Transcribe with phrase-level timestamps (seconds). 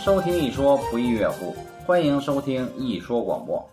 [0.00, 1.54] 收听一说不亦乐乎，
[1.84, 3.68] 欢迎收听一说广播。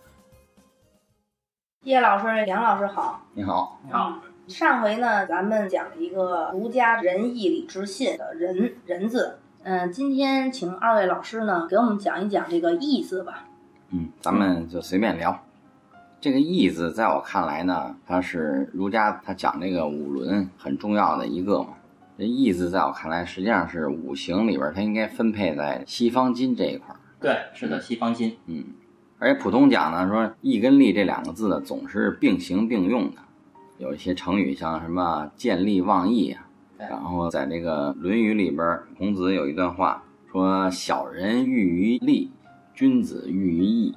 [1.83, 3.21] 叶老师、梁老师好。
[3.35, 4.19] 你好，你好。
[4.47, 9.37] 上回呢，咱们讲了一个儒家仁义礼智信的“仁”仁字。
[9.61, 13.45] 嗯，今天请二位老师呢，给我们讲一讲这个“义”字吧。
[13.91, 15.39] 嗯，咱们就随便聊。
[16.19, 21.74] 这个“义”字，在我看来呢，它是儒家他讲这个五伦很重要的一个嘛。
[22.17, 26.99] 这“义”字，在我看来，实际上是五行里边，它应该分配在西方金这一块儿。
[27.19, 28.37] 对，是的，西方金。
[28.45, 28.63] 嗯，
[29.19, 33.17] 而且普通讲呢，说“义”跟“利”这两个字呢，总是并行并用的。
[33.77, 36.47] 有一些成语，像什么“见利忘义”啊。
[36.77, 42.31] 然后在这个《论语》里边，孔子有一段话说：“小人喻于利，
[42.73, 43.95] 君子喻于义。”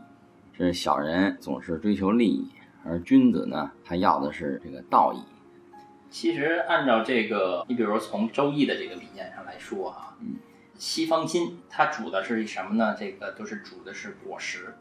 [0.56, 2.48] 是小人总是追求利益，
[2.84, 5.18] 而君子呢，他要的是这个道义。
[6.10, 10.36] 其实按照这个，你比如从《周易》的这个理念上来说啊，嗯，
[10.76, 12.96] 西方金它主的是什么呢？
[12.98, 14.74] 这个都是主的是果实，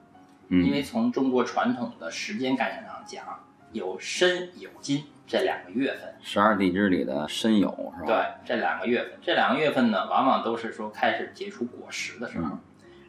[0.49, 8.05] 嗯，因为从中国传统的时间概念上讲，有申有金这两个月份，十二地支里的申酉是吧？
[8.05, 12.57] 对，这两个月份，这两个月份呢，往往都是说开始结出果实的时候，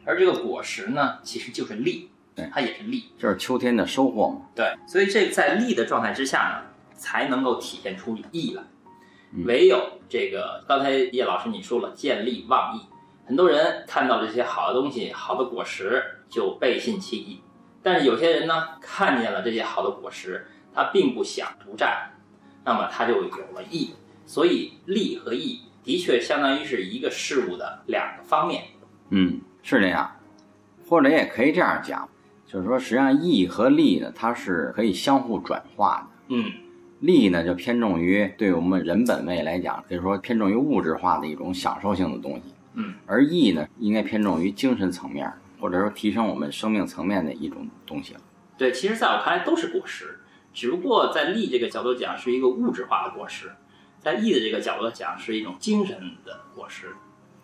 [0.05, 2.11] 而这个果实呢，其实就是利。
[2.53, 4.43] 它也是利，就是秋天的收获嘛。
[4.55, 6.68] 对，所以这在利的状态之下呢，
[6.99, 8.63] 才能够体现出义来。
[9.45, 12.81] 唯有这个，刚才叶老师你说了，见利忘义，
[13.25, 17.41] 很多人看到这些好的东西、好的果实就背信弃义。
[17.81, 22.11] 但是有些人呢，看见了这些好的果实，他并不想独占，
[22.65, 23.93] 那么他就有了义。
[24.25, 28.63] 所以利和义的确相当于是一个事物的两个方面。
[29.09, 30.19] 嗯，是这样，
[30.87, 32.07] 或者也可以这样讲。
[32.45, 36.35] 就是说，实际上义和利呢，它是可以相互转化的。
[36.35, 36.51] 嗯，
[36.99, 42.53] 利呢就偏重于对我们人本位来讲，可以说偏重于物质化的一种享受性的东西。
[42.73, 48.21] 嗯，而义呢，应该偏重于精神层面，或者说提升我们生命层面的一种东西了。
[48.57, 50.19] 对，其实在我看来都是果实，
[50.53, 53.51] 只不过在利这个角度讲是一个物质化的果实，
[53.99, 56.89] 在义的这个角度讲是一种精神的果实。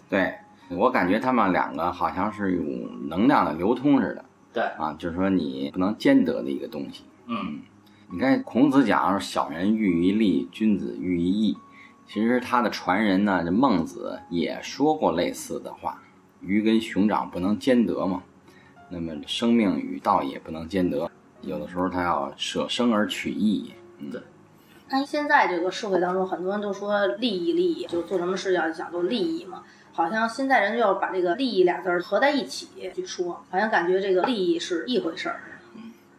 [0.10, 0.36] 对
[0.70, 2.62] 我感觉他们两个好像是有
[3.08, 4.26] 能量的流通似的。
[4.54, 7.04] 对啊，就是说你不能兼得的一个东西。
[7.28, 7.60] 嗯，
[8.12, 11.58] 你看孔子讲“小人喻于利，君子喻于义”，
[12.08, 16.02] 其实他的传人呢，这孟子也说过类似的话
[16.40, 18.24] ：“鱼跟熊掌不能兼得嘛。”
[18.90, 21.10] 那么生命与道也不能兼得，
[21.42, 23.74] 有的时候他要舍生而取义。
[23.98, 24.22] 嗯，对。
[24.90, 29.64] 那现在这个社会当中，很多人都说利益利益，就做什么事要讲究利益嘛。
[29.92, 35.40] 好像现在人就要把这个利益俩字儿合在一起去说，好像感觉这个利益是一回事儿。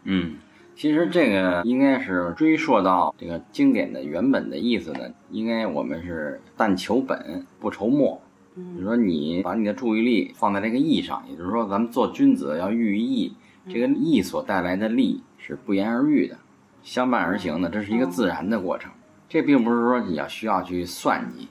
[0.03, 0.39] 嗯，
[0.77, 8.21] 其实这个应该是追溯到这个经典的原本的意思呢，应该我们是但求本不求末。
[8.57, 13.33] 嗯，就说你把你的注意力放在这个义上，也就是说咱们做君子要寓于义，
[13.71, 16.37] 这个义所带来的利是不言而喻的，
[16.83, 18.93] 相伴而行的，这是一个自然的过程。
[19.31, 21.49] 这并不是说你要需要去算计。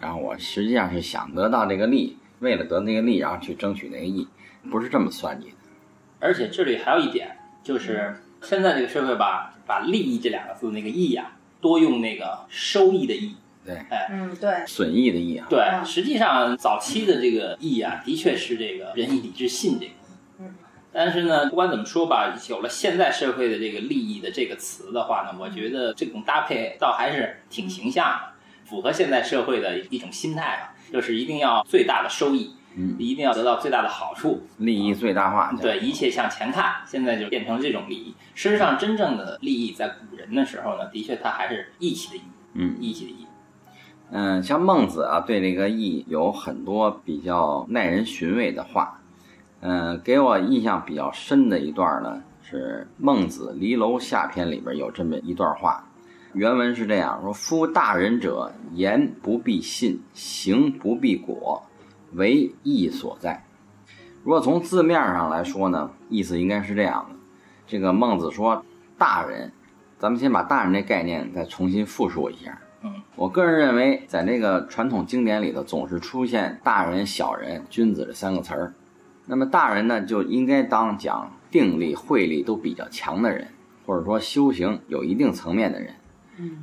[0.00, 4.26] 然后我实际上是想得到这个利，为了得那个利，然后去争取那个义，
[4.70, 5.56] 不是这么算计的。
[6.20, 13.36] 而且这里还有一点，就是现在这个社会吧，把利益这两个字那个义呀，多用那个收益的益。
[13.64, 15.46] 对，哎，嗯，对，损益的益啊。
[15.50, 19.92] 对，实际上早期的这个义啊，的确是这个仁义礼智信这个。
[20.40, 20.54] 嗯。
[20.92, 28.30] 但是呢，不管怎么说吧，有了现在社会的这个利益的这个词的话呢，我觉得这种搭配倒还是挺形象的。
[28.64, 35.52] 符合现在社会的一种心态吧，就是一定要最大的收益，嗯，一定要得到最大的好处，利益最大化。
[35.60, 36.76] 对，一切向前看。
[36.86, 38.14] 现在就变成这种利益。
[38.34, 42.22] 事实上，真正的利益在古人的时候呢，的确它还是义气的义，
[42.54, 43.26] 嗯，义气的义。
[44.10, 49.00] 嗯，像孟子啊，对这个义有很多比较耐人寻味的话。
[49.60, 55.84] 嗯，给我印象比较深的一段呢，是《孟子离楼下篇》里边有这么一段话。
[56.32, 61.62] 原文是这样说：“夫大人者，言不必信，行不必果，
[62.12, 63.44] 为义所在。”
[64.22, 67.16] 如果从字面上来说呢，意思应该是这样的。
[67.66, 68.64] 这个孟子说
[68.98, 69.52] ：“大人，
[69.98, 78.72] 咱们先把大人这概念再重新复述一下。”嗯，我个人认为，在这个传统经典里头，总是出现大人、小人、君子这三个词儿。
[79.26, 83.48] 那么大人呢，就应该当讲定力、慧力都比较强的人，
[83.84, 85.94] 或者说修行有一定层面的人。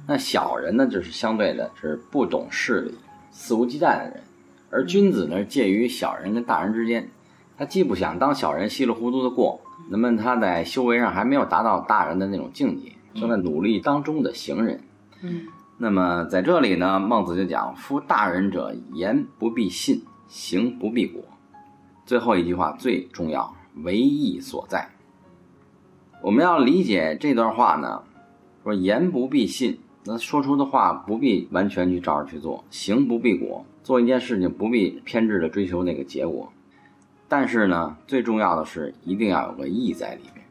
[0.08, 2.98] 那小人呢，就是相对的是不懂事理、
[3.30, 4.24] 肆无忌惮的人，
[4.70, 7.10] 而君子呢，介于小人跟大人之间，
[7.58, 14.82] 他既不想当小人稀里糊涂的过，那么他在修为上还没有达到大人的那种境界，正在努力当中的行人。
[15.22, 15.48] 嗯，
[15.78, 21.24] 那么在这里呢，孟子就讲：夫大人者，言不必信，行不必果。
[22.06, 24.90] 最后一句话最重要，为义所在。
[26.22, 28.04] 我们要理解这段话呢，
[28.64, 29.80] 说言不必信，
[30.10, 36.54] 那说出的话不必完全去照着去做，行不必果，做一件事情不必偏执的追求那个结果。
[37.28, 40.46] 但是呢，最重要的是一定要有个义在里面。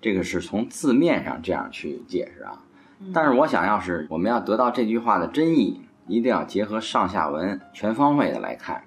[0.00, 2.62] 这个是从字面上这样去解释啊。
[3.12, 8.84] 但是我想要是我们要得到这句话的真意，一定要结合上下文全方位的来看。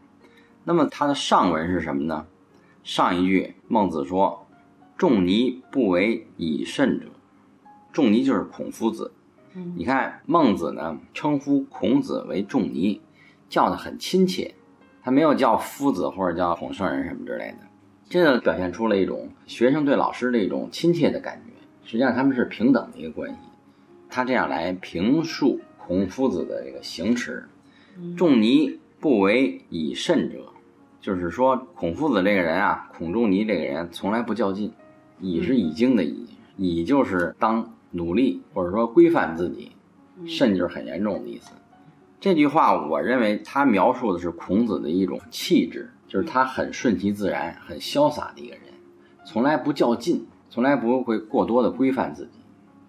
[0.63, 2.25] 那么它的上文是什么呢？
[2.85, 4.47] 上一句孟子说。
[4.97, 7.07] 仲尼不为以慎者，
[7.91, 9.11] 仲尼就是孔夫子。
[9.75, 13.01] 你看孟子呢，称呼孔子为仲尼，
[13.49, 14.53] 叫的很亲切，
[15.01, 17.57] 他没有叫夫子或者叫孔圣人什么之类的，
[18.09, 21.53] 这个表现出了一种学生对老师的一种亲切的感觉。
[21.83, 23.37] 实际上他们是平等的一个关系。
[24.09, 27.43] 他这样来评述孔夫子的这个行持，
[28.15, 30.53] 仲尼不为以慎者，
[31.01, 34.71] 就是说孔夫子这个人啊，孔仲尼这个人从来不较劲。
[35.19, 36.27] 以是已经的以，
[36.57, 39.71] 以就是当努力或者说规范自己，
[40.25, 41.51] 甚至很严重的意思。
[42.19, 48.63] 这句话我认为他描述的是孔子的一种气质，就是他很顺其自然、很潇洒的一个人，
[49.25, 52.39] 从来不较劲，从来不会过多的规范自己，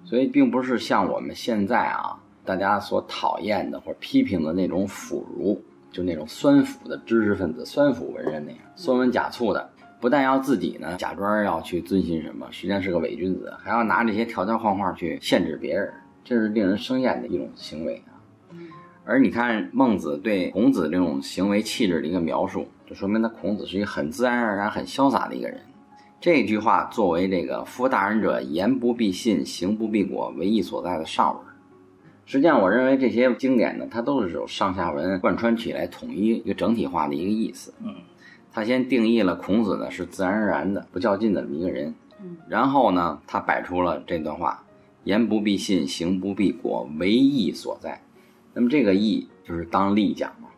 [0.05, 9.70] 所以并不是像我们现在啊大家所讨厌的或者批评的那种腐儒，就那种酸腐的知识分子、酸腐文人那样，酸文假醋的。
[10.00, 15.93] 不但要自己呢，假装要去遵循什么，实际上是个伪君子，还要拿这些条条框框去限制别人，
[16.23, 18.15] 这是令人生厌的一种行为啊。
[19.05, 25.61] 而你看孟子对孔子这种行为气质的一个描述，就说明他孔子是一个很自然而然、很潇洒的一个人。
[26.21, 31.43] 这句话作为这个“夫大人者，言不必信，行不必果，为义所在”的上文，
[32.25, 37.75] 实际上我认为这些经典呢，它都是有上下文贯穿起来，统一一个整体化的一个意思。
[37.83, 37.94] 嗯。
[38.58, 41.94] 他先定义了孔子呢是自然而然的不较劲的这么一个人，
[42.49, 44.64] 然后呢，他摆出了这段话：
[45.05, 48.02] 言不必信，行不必果，唯义所在。
[48.55, 50.49] 那么这个义就是当利讲嘛，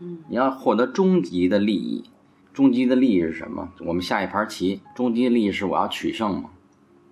[0.00, 2.10] 嗯，你要获得终极的利益，
[2.52, 3.72] 终极的利益是什么？
[3.78, 6.50] 我们下一盘棋，终极的利益是我要取胜吗？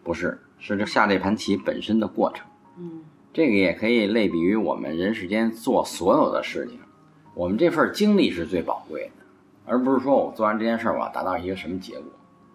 [0.02, 2.44] 不是，是这下这盘棋本身的过程。
[2.76, 3.02] 嗯，
[3.32, 6.80] 这个也可以类比于我们人世间做所有的事情，
[7.36, 9.23] 我们这份经历是最宝贵的。
[9.64, 12.04] 而不是说我做完这件事儿，我要达到一个什么结果，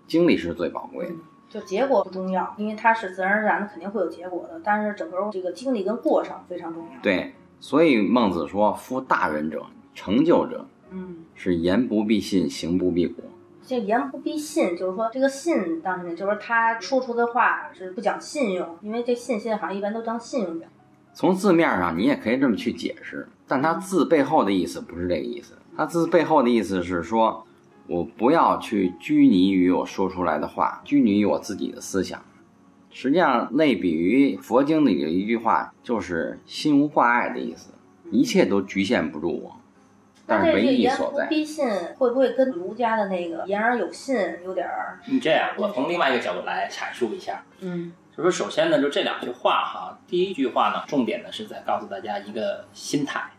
[0.08, 1.16] 经历是最宝贵的。
[1.50, 4.62] 就结果不重要，因为它是自然而然的，肯定会有结果的。
[4.64, 7.02] 但是整个这个经历跟过程非常重要。
[7.02, 9.66] 对，所以孟子说：“夫大人者，
[9.96, 13.24] 成就者，嗯，是言不必信，行不必果。”
[13.66, 20.70] 这言不必信，就是说这个信当中，就是他说出的话是不讲信用，因为这信心好像一般都当信用讲。
[21.14, 25.56] 从字面上你也可以这么去解释，但他字背后的意思不是这个意思。
[25.80, 27.48] 他字背后的意思是说，
[27.88, 32.22] 我不要去拘泥于我说出来的话，拘泥于我自己的思想。
[32.90, 37.72] 实际上，类比于佛经里的一句话，就是心无挂碍的意思，
[38.12, 39.56] 一切都局限不住我。
[40.28, 41.24] 但是唯一所在。
[41.24, 41.66] 不必信
[41.98, 45.00] 会不会跟儒家的那个言而有信有点儿？
[45.06, 47.46] 你这样，我从另外一个角度来阐述一下。
[47.62, 53.32] 嗯，就说首先呢，就这两句话哈，第一句话呢，重点呢是在告诉大家一个心态，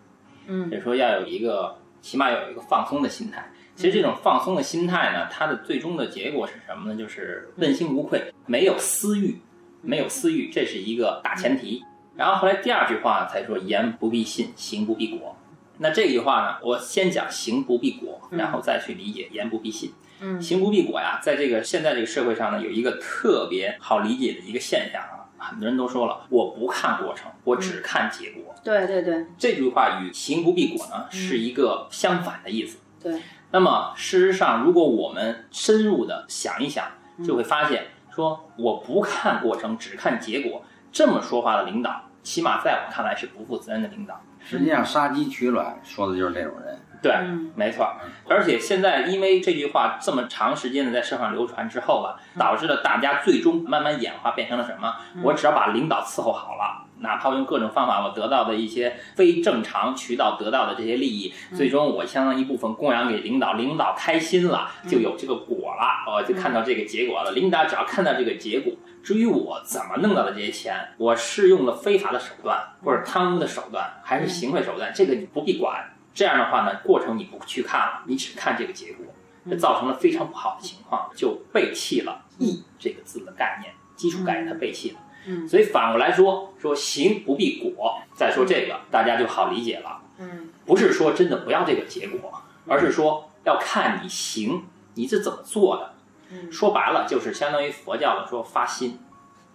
[0.47, 1.77] 嗯，就是说要有一个。
[2.01, 3.53] 起码有一个放松的心态。
[3.77, 6.99] 其实这种放松的心态呢，它的最终的结果是什么呢？
[6.99, 9.41] 就是问心无愧，没有私欲，
[9.81, 11.83] 没有私欲，这是一个大前提。
[12.17, 15.35] 然后后来第二句话才说言不必信，行不必果。
[15.79, 19.95] 那这句话呢，我先讲行不必果，然后再去理解言不必信。
[20.21, 25.20] 嗯，行不必果呀，在这个现在这个社会上呢，有一个特别好理解的一个现象啊。
[25.41, 28.55] 很多人都说了，我不看过程，我只看结果。
[28.63, 32.79] 对对对，这句话与行不必果呢是一个相反的意思。
[33.03, 33.21] 对。
[33.53, 36.85] 那么事实上，如果我们深入的想一想，
[37.25, 44.21] 就会发现，说我不看过程，只看结果，这么说话的领导，起码在我看来是不负责任的领导。
[44.39, 46.79] 实际上，杀鸡取卵说的就是这种人。
[47.03, 47.13] 对，
[47.55, 47.95] 没错。
[48.29, 54.95] 而且现在，因为这句话这么长时间的在社会上流传之后吧，导致了大家最终慢慢演化变成了什么？
[55.23, 67.33] 我只要把领导伺候好了，哪怕用各种方法，我得到的一些非正常渠道得到的这些利益，最终我相当一部分供养给领导，领导开心了，就有这个果了，我就看到这个结果了。
[67.33, 75.83] 领导只要看到这个结果，至于我怎么弄到的这些钱，我是用了非法的手段，或者贪污的手段，还是行贿手段，这个你不必管。
[76.21, 79.07] 这样的话呢，过程你不去看了，你只看这个结果，
[79.49, 84.99] 这造成了非常不好的情况，就背弃了“义”这个字的概念，基础概念它背弃了。
[85.27, 88.03] 嗯，所以反过来说，说行不必果。
[88.13, 90.03] 再说这个，大家就好理解了。
[90.19, 92.31] 嗯，不是说真的不要这个结果，
[92.67, 94.65] 而是说要看你行
[94.97, 95.95] 你是怎么做的。
[96.33, 98.99] 嗯说白了就是相当于佛教的说发心。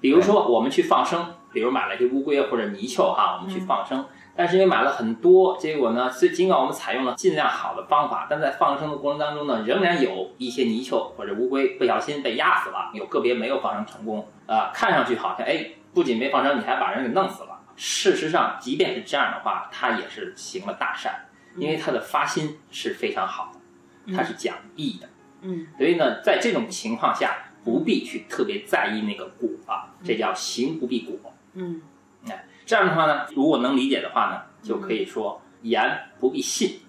[0.02, 4.04] 比如说我们去放生，比如买了一些乌龟或者泥鳅哈，我们去放生，
[4.36, 17.62] 但是因为买了很多，结果呢，虽尽管我们采用了尽量好的方法，但在放生的过程当中呢，仍然有一些泥鳅或者乌龟不小心被压死了，有个别没有放生成功啊、看上去好像哎，不仅没放生，你还把人给弄死了。
[17.78, 21.28] 事实上，即便是这样的话，他也是行了大善，
[21.58, 25.10] 因为他的发心是非常好的，他是讲义的。
[25.42, 31.34] 嗯所以呢，在这种情况下，不必去特别在意那个果啊，这叫行不必果。
[31.54, 31.82] 嗯
[32.66, 36.80] 这样的话呢，如果能理解的话呢，就可以说言不必信。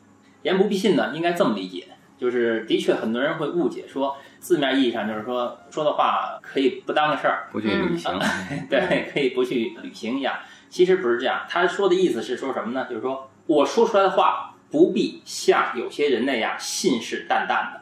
[0.43, 8.19] 言不必信呢，应该这么理解，就是的确很多人会误解，说字面意义上就是说说的话可以不当个事儿，不去旅行，
[8.71, 10.37] 对，可以不去旅行一样。
[10.69, 12.87] 其实不是这样，他说的意思是说什么呢？
[12.89, 17.81] 就是说我说出来的话不必像有些人那样信誓旦旦的。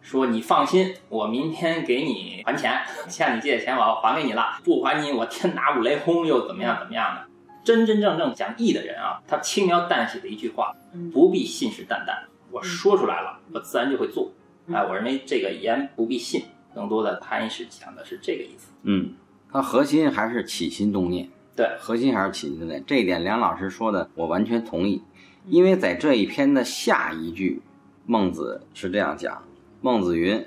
[0.00, 7.25] 说你放心，我明天给你还钱，向你借的钱我要还给你了，不还你我天打五雷轰又怎么样怎么样的。
[7.66, 12.16] 真真正正讲义的人啊，他轻描淡写的一句话，嗯不必信誓旦旦。
[12.52, 14.30] 我说出来了，我自然就会做。
[14.72, 18.70] 哎，我认为这个言不必信，更多的他是讲的是这个意思。
[18.84, 19.14] 嗯，
[19.50, 22.84] 他核心还是起心动念，对，核心还是起心动念。
[22.86, 25.02] 这一点梁老师说的我完全同意，
[25.46, 27.60] 因为在这一篇的下一句，
[28.06, 29.42] 孟子是这样讲：
[29.80, 30.46] 孟子云：“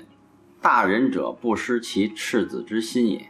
[0.62, 3.26] 大人者不失其赤子之心也。”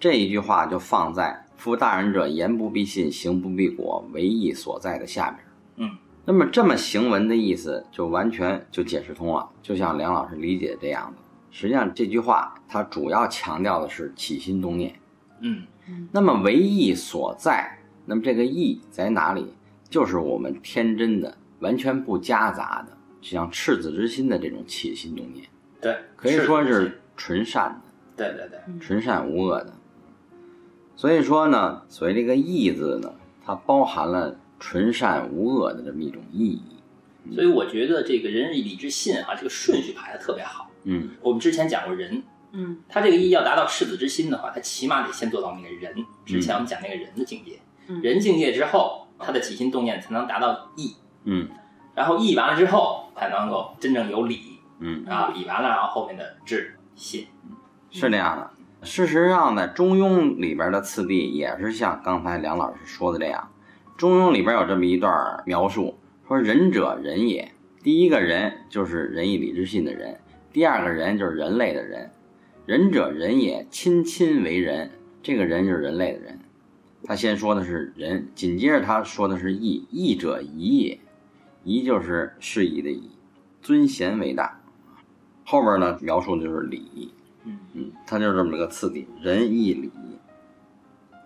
[0.00, 5.44] 这一句话就放在“夫大人者，言不必信，行不必果，为义所在”的下边。
[5.76, 11.22] 嗯，那么这么行文的意思就完全就解释通了，就像梁老师理解的这样的。
[11.50, 14.94] 实际上这句话它主要强调的是起心动念。
[15.40, 15.64] 嗯
[16.12, 19.54] 那么为义所在，那么这个义在哪里？
[19.88, 25.46] 就是我们天真的、完全不夹杂的，就像赤子之心的这种起心动念，
[25.80, 27.80] 对，可以说是是纯善的。
[28.14, 29.72] 对对对，纯善无恶的。
[30.98, 33.12] 所以说呢，所谓这个义字呢，
[33.46, 36.60] 它包含了纯善无恶的这么一种意义。
[37.32, 40.68] 所以我觉得这个仁义礼智信啊，这个顺序排的特别好。
[40.82, 41.10] 嗯。
[41.20, 42.78] 我们之前讲过仁，嗯。
[42.88, 46.04] 他这个义要达到赤子之心的话，他起码得先做到那个仁。
[46.26, 48.02] 之前我们讲那个仁的境界，嗯。
[48.02, 51.48] 仁境界之后，他的起心动念才能达到义，嗯。
[51.94, 54.58] 然后义完了之后，才能够真正有礼。
[54.80, 57.28] 嗯，啊，礼完了，然后后面的智信。
[57.92, 58.50] 是那样的。
[58.82, 63.50] 事实上呢，《中庸》里边的次第也是像刚才梁老师说的这样，
[63.98, 67.52] 《中庸》里边有这么一段描述，说仁者仁也。
[67.82, 70.20] 第一个人就是仁义礼智信的人，
[70.52, 72.10] 第二个人就是人类的人。
[72.66, 74.90] 仁者仁也，亲亲为仁，
[75.22, 76.38] 这个人就是人类的人。
[77.02, 81.00] 他先说的是仁，紧接着他说的是义，义者宜也，
[81.64, 83.10] 宜就是适宜的宜，
[83.60, 84.60] 尊贤为大。
[85.44, 87.12] 后边呢描述的就是礼，
[87.48, 89.90] 嗯嗯，它就是这么个次第，仁义礼。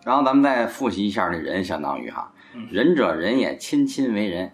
[0.04, 4.52] 然后咱们再复习一下这仁，相当于哈嗯，仁者仁也，亲亲为仁。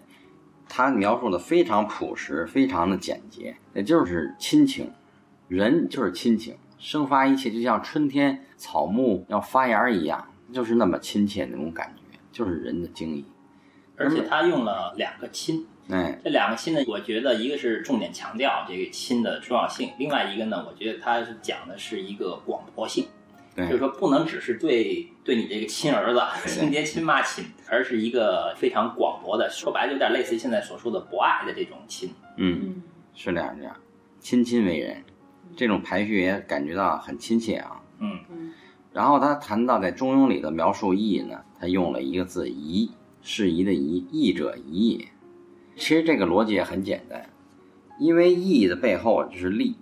[0.71, 4.93] 他描述的非常朴实，非常的简洁，也就是亲情，
[5.47, 13.25] 仁就是亲情，生发一切，就像春天草木要发芽一样，就是那么亲切那种感觉，就是人的精义。
[13.97, 23.07] 而且他用了两个亲，哎，这两个亲呢，我觉得一个是重点强调这个亲的重要性，另外一个呢，我觉得它是讲的是一个广博性，
[23.57, 32.11] 就是，说不能只是对对你这个亲儿子、亲爹、亲妈亲，而是一个非常广博的，说白了有点类似于现在所说的博爱的这种亲。
[32.37, 32.83] 嗯，嗯。
[33.15, 33.75] 是这样这样，
[34.19, 35.03] 亲亲为人，
[35.57, 37.81] 这种排序也感觉到很亲切啊。
[37.97, 38.19] 嗯。
[38.29, 38.53] 嗯。
[38.93, 42.91] 然后他谈到在《中庸》里的描述义呢，他用了一个字“宜”，
[43.23, 45.07] 适宜的宜，义者宜也。
[45.75, 47.29] 其实这个逻辑也很简单，
[47.99, 49.75] 因为义的背后就是利，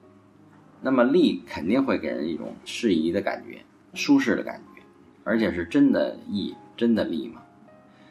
[0.81, 3.59] 那么利肯定会给人一种适宜的感觉、
[3.93, 4.81] 舒适的感觉，
[5.23, 7.41] 而且是真的义、真的利嘛。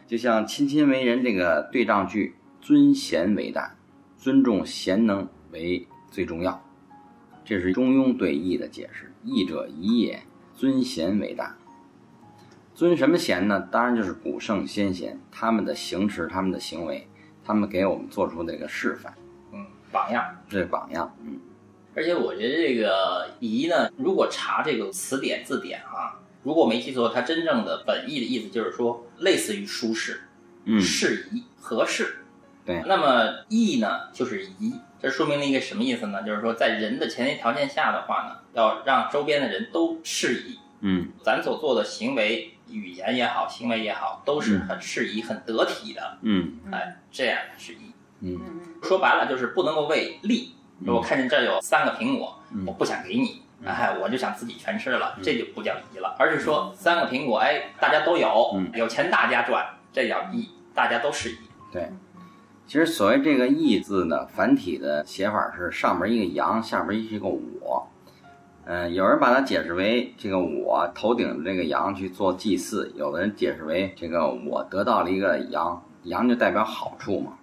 [0.06, 3.76] 就像“亲亲为仁”这个对仗句，尊贤为大，
[4.16, 6.64] 尊重贤能为最重要。
[7.44, 10.22] 这是中庸对义的解释，义者宜也，
[10.54, 11.56] 尊贤为大。
[12.74, 13.60] 尊什么贤呢？
[13.60, 17.08] 当然就是古圣先贤，他们的行持，他们的行为，
[17.46, 19.14] 他们给我们做出那个示范，
[19.52, 20.24] 嗯，榜样。
[20.48, 21.14] 这是榜样。
[21.24, 21.38] 嗯
[21.94, 30.20] 而且我觉得这个宜呢，如果查这个词典字典啊，如果我没记错，它真正的本意的意思就是说，类似于舒适、
[30.66, 32.16] 嗯，适宜、合适。
[32.66, 36.22] 对那么义呢，就是宜，这说明了一个什么意思呢？
[36.22, 46.18] 就是说，在人的前提条件下的话呢，要让周边的人都适宜，嗯咱所做的行为、语言也好，行为也好，都是很适宜、很得体的。
[46.22, 47.92] 嗯哎，这样是一。
[48.20, 48.40] 嗯
[48.82, 50.54] 说白了就是不能够为利。
[50.86, 61.38] 我看见这儿有三个苹果，嗯我不想给你，哎，我就想自己全吃了，这就不叫义了，而是说三个苹果，哎，大家都有嗯，有钱大家赚，这叫义，大家都是宜。
[61.72, 61.90] 对。
[62.66, 67.88] 其实所谓这个“义”字呢，繁体的写法是上边一个阳，下边一个我。
[68.68, 77.34] 嗯，有人把它解释为这个我头顶着这个羊去做祭祀，有的人解释为这个我得到了一个羊，羊就代表好处嘛。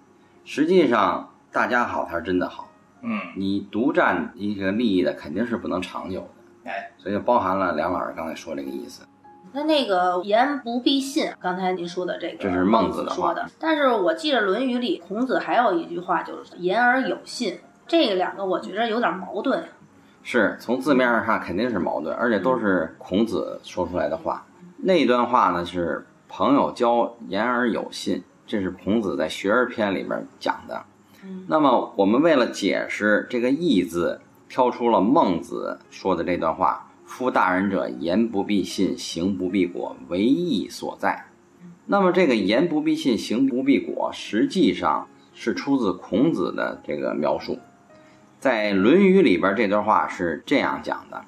[0.44, 2.68] 实际上，大家好才是真的好。
[3.00, 6.70] 嗯，你独占一个利益的，肯定是不能长久的。
[6.70, 9.06] 哎，所以就包含了梁老师刚才说这个意思。
[9.54, 13.46] 那那个言不必信，刚才您说的这个，这是孟子子的话说的。
[13.58, 17.60] 但是我记着《论语》里孔子还有一句话，就是言而有信。
[17.86, 19.64] 这个两个我觉着有点矛盾。
[20.26, 24.44] 是从字面上看肯定是矛盾，而且都是孔子说出来的话。
[24.78, 30.82] 那段话呢是朋友交言而有信，这是孔子在《学而篇》里面讲的。
[31.22, 41.26] 嗯那么我们为了解释这个“义”字，挑出了孟子说的这段话：“夫大人者，言不必信，行不必果，唯义所在。”
[41.86, 47.58] 那么这个“言不必信，行不必果”，实际上是出自孔子的这个描述。
[48.44, 51.24] 在《论语》里边，这段话是这样讲的：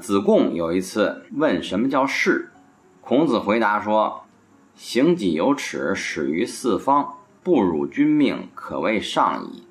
[0.00, 2.48] 子贡有一次问什么叫士，
[3.02, 4.24] 孔子回答说
[4.74, 9.66] ：“行己有耻，始于四方，不辱君命，可谓上矣。”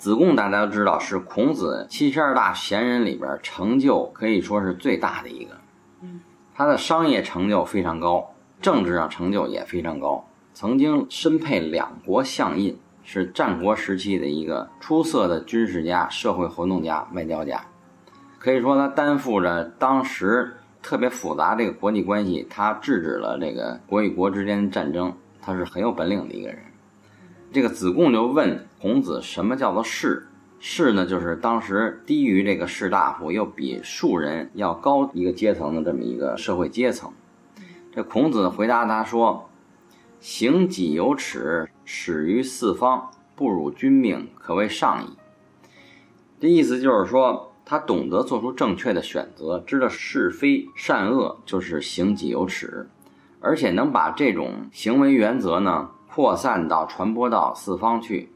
[0.00, 5.58] 子贡大家都知道是孔子七十二大贤人里边成就可以说是最大的一个。
[6.54, 12.78] 他的商业成就非常高，政治上成就也非常高，曾经身配两国相印，
[13.12, 17.60] 是战国时期的一个出色的军事家、社会活动家、外交家。
[18.38, 25.12] 可以说，他担负着当时特别复杂这个国际关系，他制止了这个国与国之间的战争，
[25.42, 26.58] 他是很有本领的一个人。
[27.52, 30.28] 这个子贡就问孔子：“什么叫做士？
[30.60, 37.12] 士呢，就是当时低于这个士大夫，又比庶人要高一个阶层的这么一个社会阶层。”
[37.92, 39.49] 这孔子回答他说
[40.20, 45.16] ：“行己有耻，始于四方，不辱君命，可谓上矣。”
[46.38, 52.88] 这意思就是说，他懂得做出正确的选择，知道是非善恶，就是行己有耻，
[53.40, 58.30] 而且能把这种行为原则呢扩散到、传播到四方去，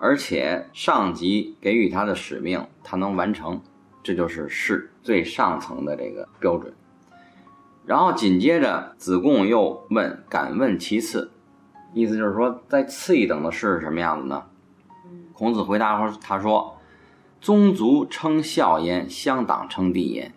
[0.00, 3.60] 而且上级给予他的使命，他能完成，
[4.02, 6.72] 这就是士最上层的这个标准。
[7.88, 11.30] 然后紧接着，子贡又问：“敢问其次？”
[11.94, 14.44] 意思就是说，再次一等的士是什么样子呢？
[15.32, 16.74] 孔子回答说：“他说。”
[17.40, 20.34] 宗族称孝焉，乡党称弟焉。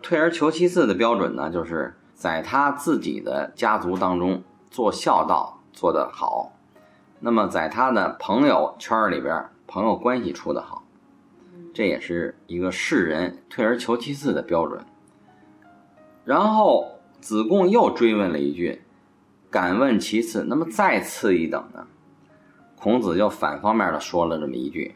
[0.00, 6.52] 退而求其次的标准呢，就是在他自己的家族当中做孝道做得好，
[7.18, 10.84] 那么在他的朋友圈里边，朋友关系处得好，
[11.74, 14.80] 这也是一个世人退而求其次的标准。
[16.28, 18.82] 然后子贡又追问了一句
[19.50, 20.44] ：“敢问其次？
[20.46, 21.86] 那么再次一等呢？”
[22.76, 24.94] 孔子就反方面的说了这么一句。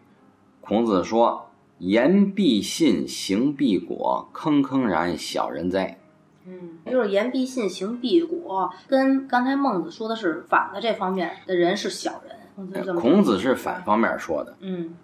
[0.61, 1.49] 孔子说
[1.81, 5.99] ：“言必信，行必果，坑坑然小人哉。”
[6.45, 12.37] 嗯，就是言必信，行必果，跟刚才孟子说的是反的这方面的人是小人。
[12.55, 14.95] 孔子孔子是反方面说的，嗯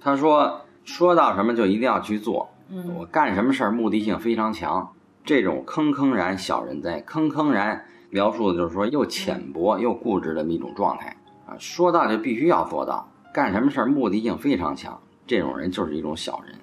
[0.00, 4.92] 他说：“说到什么就一定要去做，嗯我干什么事儿目的性非常强。
[5.24, 11.56] 这种坑坑然小人哉，坑坑然描述的就是说又浅薄又固执的一种状态啊。
[11.58, 16.56] 说到就必须要做到，干什么事儿目的性非常强，这种人就是一种小人。”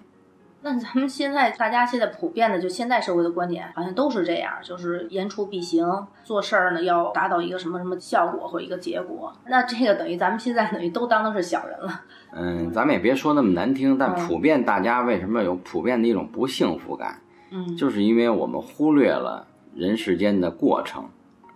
[0.61, 5.87] 那咱们现在大家现在普遍的，就现代社会的观点，好像都是这样，就是言出必行，
[6.25, 9.33] 做事儿呢要达到一个什么什么效果或一个结果。
[9.47, 12.01] 那这个等于咱们现在等于都当的是小人了。
[12.33, 21.05] 嗯，咱们也别说那么难听，但嗯普遍大家为什么有普遍的一种不幸福感，嗯，就是因为我们忽略了人世间的过程，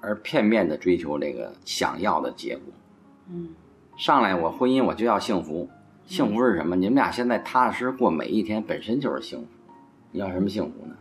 [0.01, 2.65] 而片面的追求这个想要的结果。
[3.29, 3.49] 嗯
[3.95, 5.69] 上来我婚姻我就要幸福，
[6.07, 6.75] 幸福是什么？
[6.75, 9.45] 你们俩现在踏踏实实过每一天，本身就是幸福。
[10.11, 10.95] 你要什么幸福呢？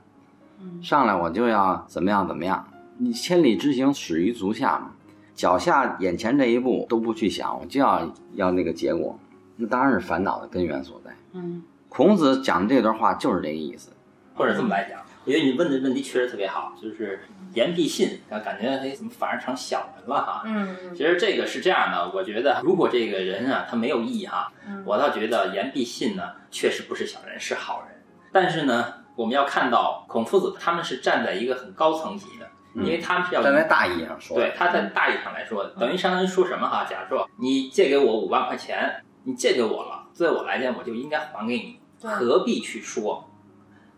[0.61, 2.69] 嗯上来我就要怎么样怎么样？
[2.99, 4.91] 你千里之行，始于足下嘛。
[5.35, 9.19] 脚下眼前这一步都不去想，我就要要那个结果，
[9.57, 11.11] 那当然是烦恼的根源所在。
[11.33, 13.91] 嗯孔子讲这段话就是这个意思。
[14.35, 17.21] 或者这么来讲，我觉得你问的问题确实特别好，就是
[17.55, 20.43] 言必信，啊，感觉哎怎么反而成小人了哈？
[20.47, 28.03] 嗯其实这个是这样的，我觉得如果这个人啊他没有义哈，嗯我倒觉得言必信呢确实不是小人，是好人。
[28.33, 36.87] 但是呢，我们要看到孔夫子他们是站在一个很高层级的，嗯因为他们是要站在大义上说，对，他在大义上来说，等于相当于说什么哈？
[36.89, 43.29] 假如说你借给我五万块钱，你借给我了，对我来讲我就应该还给你，何必去说？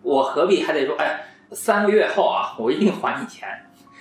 [0.04, 0.94] 我何必还得说？
[0.96, 3.48] 哎，三个月后啊，我一定还你钱。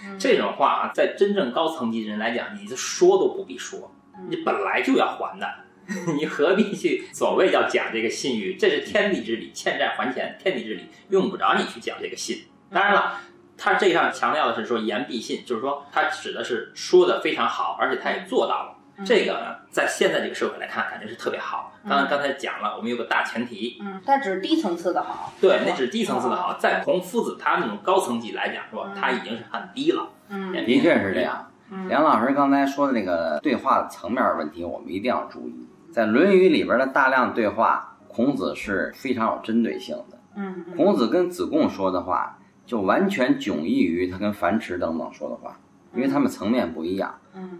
[0.05, 3.89] 嗯这种话啊，在真正高层级的人来讲，你就说都不必说，
[4.29, 5.47] 你本来就要还的，
[6.17, 8.55] 你何必去所谓要讲这个信誉？
[8.55, 12.43] 这是天地之理，欠债还钱，天地之理，用不着你去讲这个信。
[12.69, 13.21] 当然了，
[13.57, 18.72] 他这上强调的是说言必信，就是说他指的是说的非常好，而且他也做到了。
[19.05, 21.73] 这个呢，在现在这个社会来看，感觉是特别好。
[21.87, 30.09] 刚才刚才讲了，我们有个大前提，嗯，但只是低层次的好，对，那只是低层次的好，在孔夫子他那种高层级来讲说，他已经是很低了。
[30.29, 31.49] 嗯的确是这样。
[31.69, 35.67] 嗯梁老师刚才说的那个对话的层面问题，我们一定要注意。
[35.91, 40.19] 在《论语》里边的大量对话，孔子是非常有针对性的。
[40.35, 45.59] 嗯嗯孔子跟子贡说的话，就完全迥异于他跟樊迟等等说的话，
[45.93, 47.15] 因为他们层面不一样。
[47.33, 47.59] 嗯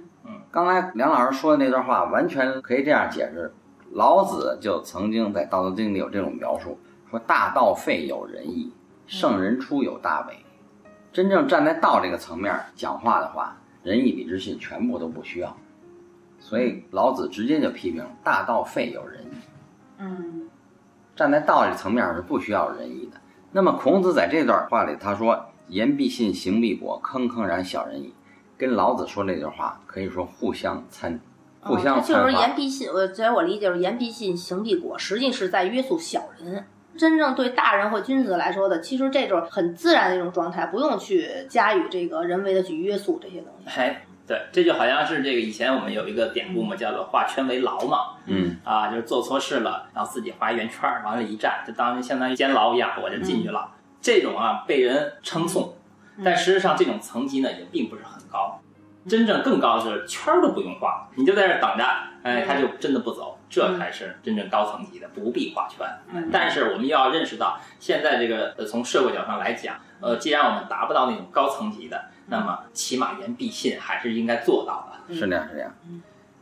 [0.52, 3.54] 刚才梁老师说的那段话，完全可以这样解释：
[3.92, 8.72] 老子就曾经在《道德经》里有这种描述，说“大道废有仁义，
[9.08, 10.36] 圣人出有大伪”。
[11.12, 15.56] 真正站在道这个层面讲话的话，仁义礼智信全部都不需要。
[16.40, 19.28] 所以老子直接就批评“大道废有仁义”。
[20.00, 20.50] 嗯
[21.16, 23.22] 站在道这层面是不需要仁义的。
[23.52, 28.14] 那么孔子在这段话里，他说“言必信，行必果，坑坑然小人矣”，
[28.64, 31.20] 跟老子说那句话可以说互相参，
[31.60, 32.32] 互相哦就是。
[32.32, 36.66] 言必信，我在我理解是言必信，行必果，实际是在约束小人。
[36.98, 43.70] 真正对大人或君子来说的，其实这种很自然的一种状态，不用去加以这个人为的去约束这些东西。
[43.78, 48.16] 哎，对，这就好像是这个以前我们有一个典故嘛，叫做画圈为牢嘛。
[48.28, 53.72] 嗯，啊，就是做错事了，然后自己画一圆圈儿，往那一站，就当相当于监牢一样，我就进去了。
[54.00, 55.74] 这种啊被人称颂，
[56.24, 58.60] 但实际上这种层级呢也并不是很高。
[59.08, 61.86] 真正更高的是圈儿都不用画，你就在这儿等着，
[62.24, 65.86] 哎，他就真的不走，这才是真正高层级的，不必画圈。
[66.14, 75.14] 嗯但是我们要认识到，现在这个呃从社会角度上来讲，呃，既然我们达不到那种高层级的，那么起码言必信还是应该做到的。
[75.14, 75.72] 是这样，是这样。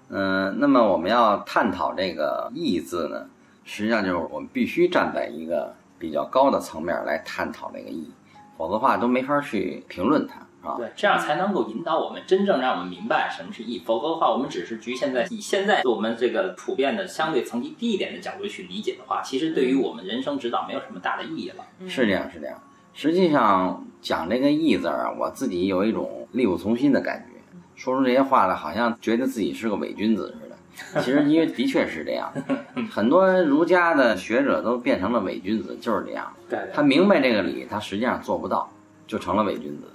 [0.10, 3.26] 嗯、那么我们要探讨这个“义”字呢，
[3.64, 8.12] 实际上就是我们必须站在一个比较高的层面来探讨这个“义”，
[8.56, 10.76] 否则的话都没法去评论它，是吧？
[10.78, 13.82] 对，这样才能够引导我们真正让我们明白什么是义。
[13.84, 21.66] 否则的话，我们只是局限在以现在我们这个普遍的相对层级低一点的角度去理解的话，其实对于我们人生指导没有什么大的意义了。
[21.88, 22.62] 是这样，是这样。
[22.94, 27.40] 实际上讲这个“义”字儿啊，我自己有一种力不从心的感觉，
[27.76, 31.02] 说出这些话来，好像觉得自己是个伪君子似的。
[31.02, 32.32] 其实因为的确是这样，
[32.92, 36.32] 很多儒家的学者都变成了伪君子，就是这样。
[36.50, 38.70] 对他明白这个理，他实际上做不到，
[39.08, 39.86] 就成了伪君子。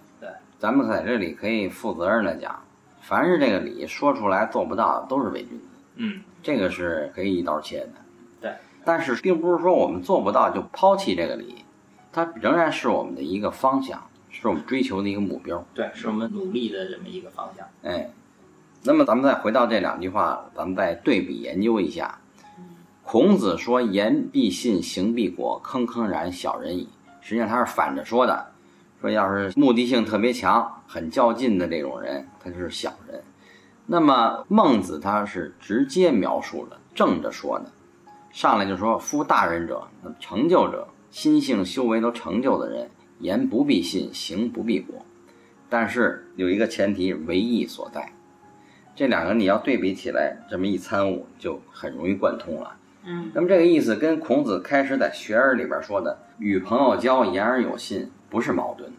[0.58, 2.62] 对，咱们在这里可以负责任的讲，
[3.00, 5.64] 凡是这个理说出来做不到的，都是伪君子。
[5.96, 7.92] 嗯，这个是可以一刀切的。
[8.40, 8.52] 对，
[8.84, 11.64] 但是并不是说我们做不到就抛弃这个理，
[12.12, 15.64] 它仍然是我们的一个方向，是我们追求的一个目标。
[15.74, 17.66] 对，是我们努力的这么一个方向。
[17.82, 18.10] 哎，
[18.82, 22.18] 那么咱们再回到这两句话，咱们再对比研究一下。
[23.02, 26.88] 孔子说“言必信，行必果，坑坑然小人矣”，
[27.22, 28.46] 实际上他是反着说的，
[29.06, 33.22] 说要是目的性特别强、很较劲的这种人，他就是小人。
[33.86, 37.66] 那么孟子他是直接描述的，正着说的，
[38.32, 39.86] 上来就说：“夫大人者，
[40.18, 42.90] 成就者，心性修为都成就的人，
[43.20, 45.06] 言不必信，行不必果。”
[45.70, 48.12] 但是有一个前提，唯义所在。
[48.96, 52.76] 这两个你要对比起来，这么一参悟，就很容易贯通了。
[53.04, 58.90] 嗯那么这个意思跟孔子开始在《学而》里边说的“与朋友交，言而有信”不是矛盾，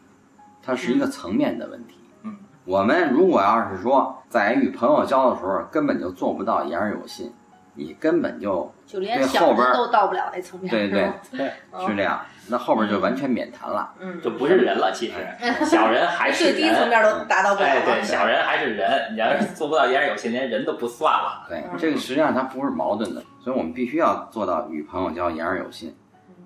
[0.63, 1.99] 它是一个层面的问题。
[2.23, 2.35] 嗯，
[2.65, 7.33] 我们如果要是说在与朋友交的时候根本就做不到言而有信，
[7.73, 10.69] 你根本就就连后边儿都到不了那层面。
[10.69, 13.93] 对对对， 哦是这样，那后边就完全免谈了。
[13.99, 16.73] 嗯，就不是人了，其实小人还是 最人。
[16.73, 17.67] 低层面都达到不了。
[17.67, 19.13] 哎，对，小人还是人。
[19.13, 21.45] 你要是做不到言而有信，连人都不算了。
[21.47, 25.95] 对，嗯这个实际上它不是矛盾的，所以我们必须要做到与朋友交，言而有信。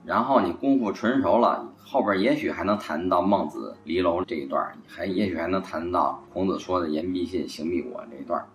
[0.06, 8.46] 然后你功夫纯熟了，后边也许还能谈到孟子离楼这一段，还也许还能谈到孔子说的言必信，行必果这一段。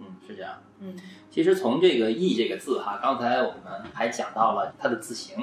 [0.00, 0.52] 嗯，是这样。
[0.80, 0.94] 嗯
[1.30, 5.36] 其实从这个“义”这个字哈，刚才我们还讲到了它的字形。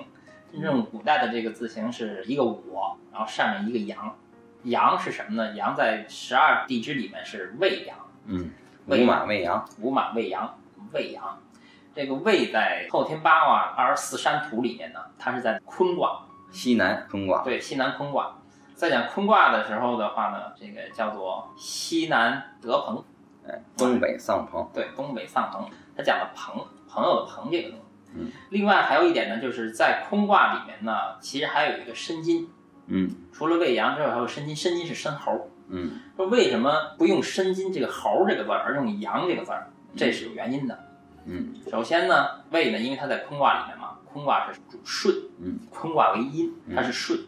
[0.52, 4.16] 真正古代的这个字形是一个我，然后上面一个阳。
[4.64, 5.56] 阳是什么呢？
[5.56, 7.98] 阳在十二地支里面是未阳，
[8.28, 8.52] 嗯，
[8.86, 10.58] 未五马未羊，午马未阳，
[10.94, 11.40] 未阳。
[11.96, 17.44] 这个位在后天八卦二十四山图里面呢，它是在坤卦，西南坤卦。
[17.44, 18.36] 对，西南坤卦。
[18.74, 23.04] 在讲坤卦的时候的话呢，这个叫做西南德朋，
[23.48, 27.86] 哎，东北丧朋，对，东北丧朋，他讲了朋朋友的朋这个东西。
[28.16, 32.50] 嗯，另外还有一点呢，就是在坤卦里面呢，其实还有一个申金，
[32.88, 35.50] 嗯除了未羊之外，还有申金，申金是申猴。
[35.70, 39.72] 嗯说为什么不用申金这个猴这个字儿，而用羊这个字儿？
[39.96, 40.74] 这是有原因的。
[40.74, 40.93] 嗯
[41.70, 47.20] 首先呢，胃呢，因为它在坤卦里面嘛，坤卦是主顺，嗯，坤卦为阴，它是顺。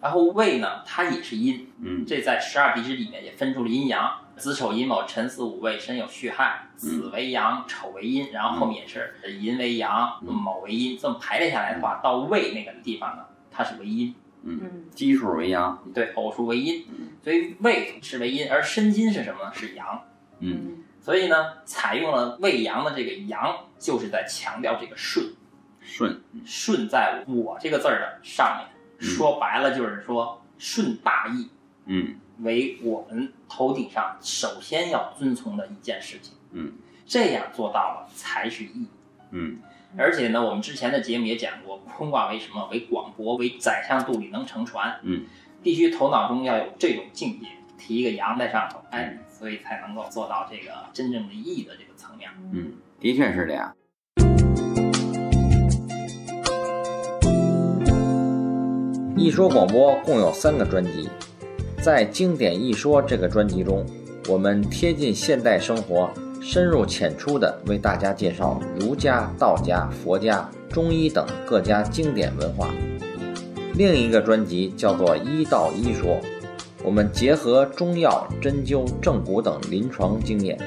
[0.00, 2.04] 然后胃呢，它也是阴，嗯。
[2.06, 14.84] 这在十二地支里面也分出了阴阳，子丑寅卯辰巳午未申酉戌亥，子为阳，丑为阴，然后后面也是寅为阳，卯为阴，这么排列下来的话，到胃那个地方呢，它是为阴，嗯，嗯。
[14.94, 16.84] 奇数为阳，对，偶数为阴，
[17.22, 19.52] 所以胃是为阴，而申金是什么呢？
[19.54, 20.02] 是阳。
[20.40, 25.34] 嗯所以呢，采用了未阳的这个阳，就是在强调这个顺。
[25.82, 28.66] 顺，顺在我这个字儿的上面，
[28.98, 31.50] 说白了就是说顺大义
[31.84, 36.32] 嗯为我们头顶上首先要遵从的一件事情。
[36.52, 36.72] 嗯
[37.06, 38.86] 这样做到了才是义。
[39.30, 39.58] 嗯
[39.98, 45.26] 而且呢，我们之前的节目也讲过，坤卦为什么为广博，为宰相肚里能乘船，嗯
[45.62, 52.30] 必须头脑中要有这种境界，提一个阳在上头，哎，所以才能够做到这个真正的义的这个层面。
[52.50, 53.76] 嗯，的确是这样。
[59.14, 61.10] 一说广播共有三个专辑，
[61.82, 63.84] 在《经典一说》这个专辑中，
[64.30, 66.08] 我们贴近现代生活，
[66.40, 72.70] 深入浅出地为大家介绍儒家、道家、佛家、中医等各家经典文化。
[73.74, 76.12] 另一个专辑叫做《医道医说》，
[76.84, 80.58] 我们结合中药、针灸、正骨等临床经验，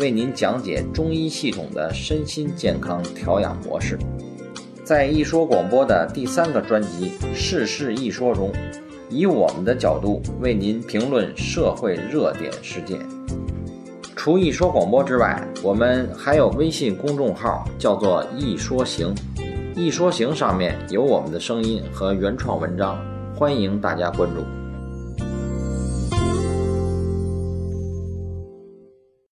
[0.00, 3.96] 为您讲解中医系统的身心健康调养模式。
[4.82, 8.52] 在一说广播的第三个专辑《世事一说》中，
[9.08, 12.98] 以我们的角度为您评论社会热点事件。
[14.16, 19.14] 除一说广播之外，我们还有微信公众号，叫做“一说行”。
[19.76, 22.98] 一说行上面有我们的声音和原创文章，
[23.36, 24.59] 欢迎大家关注。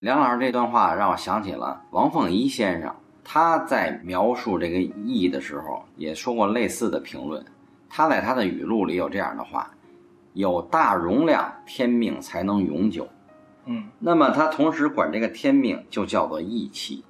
[0.08, 7.44] 梁老师这段话让我想起了王凤仪先生，他在描述这个义的时候也说过类似的评论。
[7.90, 9.70] 他在他的语录里有这样的话
[10.32, 13.06] ：“有大容量，天命才能永久。”
[13.66, 17.04] 嗯那么他同时管这个天命就叫做义气。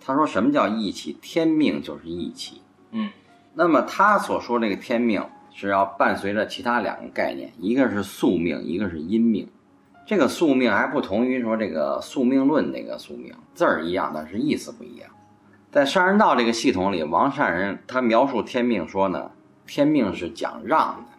[0.00, 1.16] 他说什么叫义气？
[1.22, 2.62] 天命就是义气。
[2.90, 3.10] 嗯
[3.54, 9.48] 那么他所说这个天命是要伴随着其他两个概念，一个是宿命，一个是阴命。
[10.06, 15.10] 这个宿命还不同于说这个宿命论那个宿命，字儿一样，但是意思不一样。
[15.70, 19.30] 在善人道这个系统里，王善人他描述天命说呢，
[19.66, 21.12] 天命是讲让的，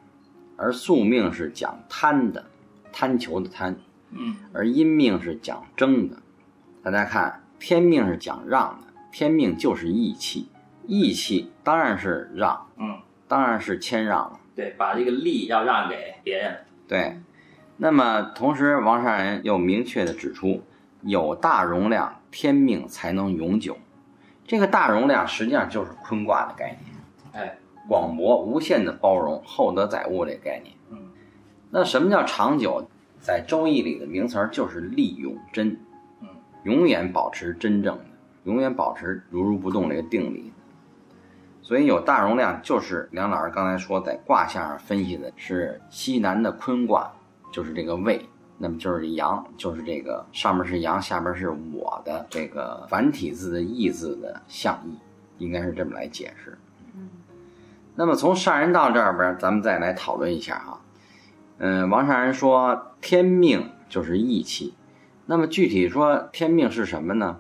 [0.56, 2.45] 而宿命是讲贪的，
[2.91, 3.76] 贪求的贪。
[4.17, 6.15] 嗯而阴命是讲争的。
[6.82, 10.48] 大家看，天命是讲让的，天命就是义气，
[10.86, 14.39] 义气当然是让，嗯，当然是谦让了。
[14.56, 16.56] 对，把这个利要让给别人。
[16.88, 17.19] 对，
[17.77, 20.61] 那么同时，王善人又明确的指出，
[21.01, 23.77] 有大容量，天命才能永久。
[24.45, 26.95] 这个大容量实际上就是坤卦的概念，
[27.33, 27.57] 哎，
[27.88, 30.75] 广博、无限的包容、厚德载物这个概念。
[30.91, 30.97] 嗯
[31.71, 32.88] 那什么叫长久？
[33.19, 35.79] 在《周易》里的名词儿就是利永真，
[36.21, 36.27] 嗯，
[36.63, 38.05] 永远保持真正的，
[38.43, 40.53] 永远保持如如不动这个定力。
[41.63, 47.11] 所以有大容量，就是梁老师刚才说在卦象上分析的是西南的坤卦，
[47.55, 48.21] 就是这个未，
[48.57, 54.97] 那么就是阳，就是这个上面是阳，下边是我的这个繁体字的义字的象意，
[55.37, 56.57] 应该是这么来解释。
[56.97, 57.07] 嗯
[57.95, 60.81] 那么从上人道这边，咱们再来讨论一下哈。
[61.59, 64.73] 嗯，王善人说天命就是义气，
[65.25, 67.37] 那么具体说天命是什么呢？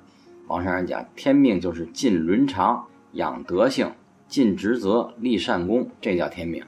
[0.47, 3.91] 王善人讲天命就是尽伦常、养德性、
[4.29, 6.63] 尽职责、立善功，这叫天命。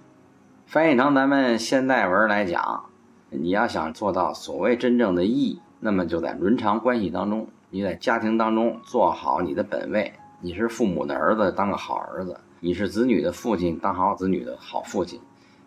[0.66, 2.87] 翻译成咱们现代文来讲，
[3.30, 10.14] 你要想做到所谓真正的义，那么就在伦常关系当中，你在家庭当中做好你的本位。
[10.40, 15.20] 你是父母的儿子，当个好儿子；你是子女的父亲，当好子女的好父亲。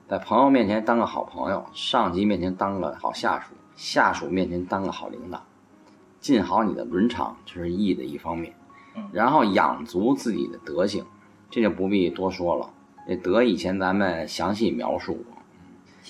[0.09, 5.42] 在朋友面前当个好朋友，上级面前当个好下属，下属面前当个好领导，
[6.20, 8.55] 尽好你的伦常，这是义的一方面
[8.96, 9.09] 嗯。
[9.12, 11.05] 然后养足自己的德性，
[11.51, 12.70] 这就不必多说了。
[13.07, 15.39] 这德以前咱们详细描述过。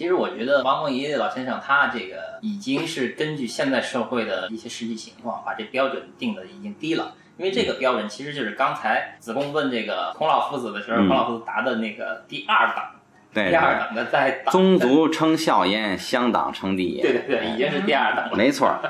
[0.01, 7.13] 其实我觉得王梦怡老先生他这个已经是根据现在社会的一些实际情况，把这标准定的已经低了。
[7.37, 12.93] 因为这个标准其实就是刚才子贡问这个孔老夫子的时候，嗯孔老夫子答的那个第二档
[13.33, 17.03] 对第二等的在宗族称孝焉，乡党称帝也。
[17.03, 18.37] 对对对，已经是第二等了。
[18.37, 18.81] 没错儿。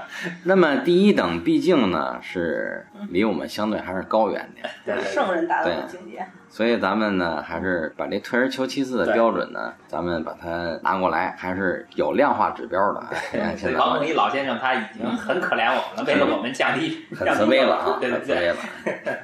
[0.45, 6.27] 那么第一等毕竟呢是离我们相对还是高远点，对对对圣人达到的对境界。
[6.49, 13.01] 所以咱们呢还是把这退而求其次的标准呢，咱们把它拿过来，还是有量化指标的。
[13.35, 18.57] 哎，现，在王永义老先生他已经很可怜我们了，为了我们降低很降低慈悲了啊，对对对，很慈悲了。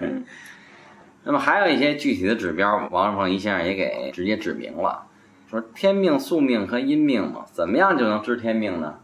[0.02, 0.24] 嗯，
[1.24, 5.05] 那么还有一些具体的指标，王凤仪先生也给直接指明了，
[5.48, 8.98] 说天命、宿命和阴命嘛，怎么样就能知天命呢？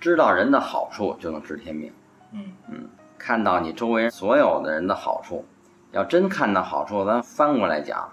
[0.00, 1.92] 知道人的好处就能知天命。
[2.32, 5.46] 嗯嗯看到你周围所有的人的好处，
[5.92, 8.10] 要真看到好处，咱翻过来讲，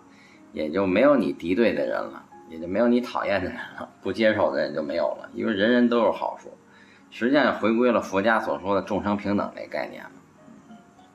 [0.54, 6.56] 也就没有你敌对的人了，也就没有你讨厌的人了， 不接受的人就没有了，因为人人都有好处。
[7.10, 10.12] 实际上回归了佛家所说的众生平等这概念了。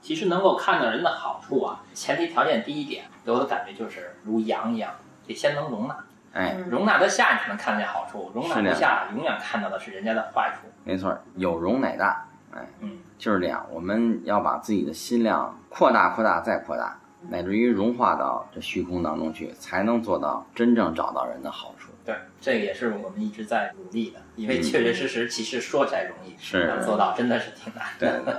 [0.03, 4.93] 其实能够看到人的好处啊，前提条件第一点，给我的感觉就是如羊一样，
[5.27, 5.97] 得先能容纳，
[6.37, 10.69] 哎，嗯容纳得下你才能看见好处，容纳不下永远看到的是人家的坏处。
[10.85, 13.67] 没错，有容乃大，哎，嗯，就是这样。
[13.71, 16.99] 我们要把自己的心量扩大、扩大再扩大，
[17.31, 21.91] 乃至于融化到这虚空当中去，才能做到真正找到人的好处。
[22.05, 28.23] 对，这个也是我们一直在努力的，因为确确实实，其实说起来容易，是要做到真的是挺难对的。
[28.23, 28.35] 对对，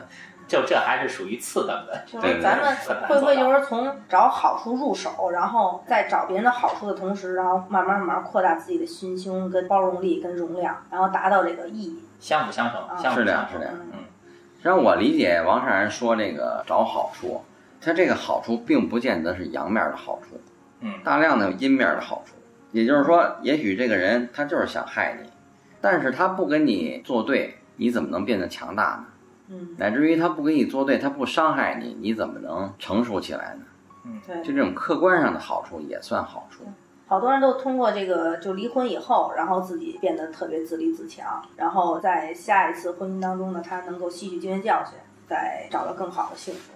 [0.48, 2.04] 就这还是属于次等的。
[2.06, 2.76] 就是咱们
[3.08, 12.04] 会不会就是从找好处入手，然后在找别人的好处的同时，然后慢慢慢慢扩大自己的心胸、跟包容力、跟容量，然后达到这个意义。
[12.20, 13.62] 相辅相成，啊相辅是这样相成。
[13.62, 14.00] 是这样嗯，
[14.62, 17.44] 让我理解王善然说这个找好处，
[17.82, 20.40] 他这个好处并不见得是阳面的好处，
[20.80, 22.34] 嗯大量的阴面的好处。
[22.72, 25.30] 也就是说，也许这个人他就是想害你，
[25.80, 29.06] 但是他不跟你作对，你怎么能变得强大呢？
[29.50, 33.66] 嗯，乃至于他不跟你作对，他不伤害你，你怎么能成熟起来呢？
[34.06, 34.42] 嗯对。
[34.44, 36.64] 就这种客观上的好处也算好处。
[37.08, 46.74] 好多人都通过这个就离婚以后，然后自己变得特别自立自强，然后在下一次婚姻当中呢，他能够吸取经验教训，再找到更好的幸福。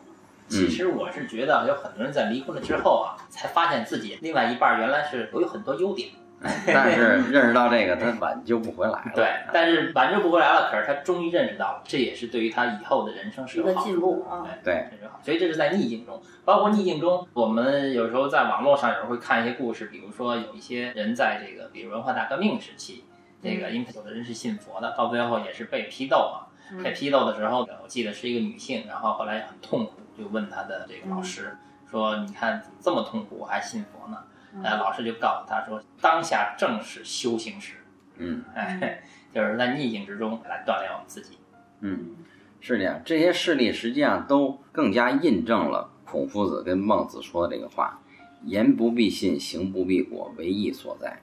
[0.47, 6.09] 其实我是觉得有很多人在离婚了之后啊，才发现自己另外一半原来是有很多优点。
[6.65, 9.11] 但是认识到这个，他挽救不回来了。
[9.13, 15.19] 对，但是挽救不回来了，可是他终于认识到了，这也是对于他以后的人生是有好处一个进步啊对，对这是好。
[15.21, 23.03] 所以这是在逆境中，包括逆境中，我们有时候在网络上有时候会看一些故事，比如说有一些人在这个，比如文化大革命时期，
[23.41, 26.47] 这个因为有的人是信佛的，到最后也是被批斗嘛。
[26.83, 31.55] 被批斗的时候，我记得是一个女性，然后后来很痛苦，就问她的这个老师
[31.89, 34.17] 说：“你看这么痛苦，我还信佛呢？”
[34.63, 37.75] 哎，老师就告诉他说：“当下正是修行时。”
[38.17, 39.01] 嗯哎，
[39.33, 41.37] 就是在逆境之中来锻炼我们自己。
[41.79, 42.15] 嗯，
[42.59, 43.01] 是这样。
[43.03, 47.99] 这些事例实际上都更加印证了孔夫子跟孟子说的这个话
[48.45, 51.19] ：“言不必信，行不必果，为义所在。”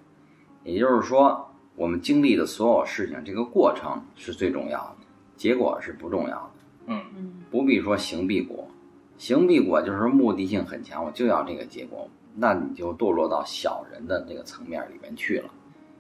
[0.64, 6.50] 也就是说，我们经历的所有事情，这个过程是最重要的，结果是不重要的。
[6.86, 8.68] 嗯嗯不必说行必果，
[9.16, 15.50] 行必果就是目的性很强，我就要这个结果，那你就堕落到小人的那个层面里面去了。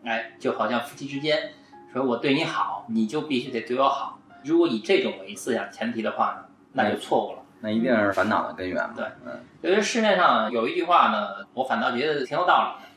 [0.04, 1.52] 哎，就好像夫妻之间，
[1.92, 4.18] 说我对你好，你就必须得对我好。
[4.44, 7.42] 如果以这种为思想前提的话呢，那就错误了。
[7.60, 8.94] 那一定是烦恼的根源嘛。
[8.96, 12.88] 对嗯，因为市面上有一句话呢，我反倒觉得挺有道理的，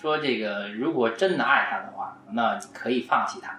[0.00, 3.58] 说这个如果真的爱他的话，那可以放弃他。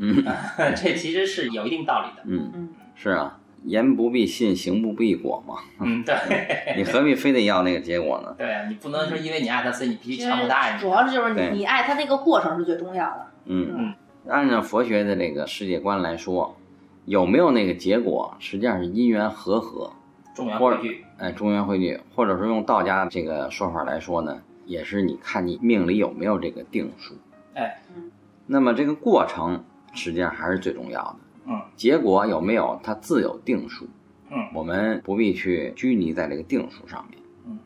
[0.00, 0.24] 嗯
[0.76, 2.22] 这其实是有一定道理的。
[2.26, 5.56] 嗯嗯，是啊，言不必信，行不必果嘛。
[5.80, 8.34] 嗯， 对，你何必非得要那个结果呢？
[8.38, 10.80] 对你不能说因为你爱他，所以你必须强迫他爱你。
[10.80, 13.26] 主要是就是你你爱他那个过程是最重要的。
[13.46, 13.94] 嗯，
[14.28, 16.56] 按照佛学的这个世界观来说，
[17.04, 19.92] 有没有那个结果，实际上是因缘和合，
[20.34, 27.14] 中原汇聚，哎，中原汇聚，或者说用道家这个说法来说呢，也是你看你命里有没有这个定数。
[27.54, 27.80] 哎，
[28.46, 31.16] 那么这个过程实际上还是最重要的。
[31.48, 33.88] 嗯，结果有没有它自有定数。
[34.30, 37.18] 嗯，我们不必去拘泥在这个定数上面。
[37.46, 37.58] 嗯，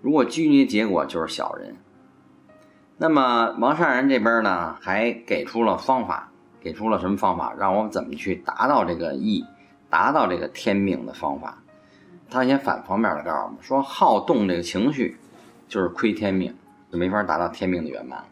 [0.00, 1.76] 如果拘泥结果就是小人。
[2.98, 6.30] 那么王善人这边呢，还给出了方法，
[6.60, 9.44] 给出了什么方法，让我们怎么去达到这个义，
[9.88, 11.62] 达到这个天命的方法。
[12.28, 15.16] 他先反方面的告诉我们说，好动这个情绪，
[15.68, 16.54] 就是亏天命，
[16.90, 18.26] 就没法达到天命的圆满了。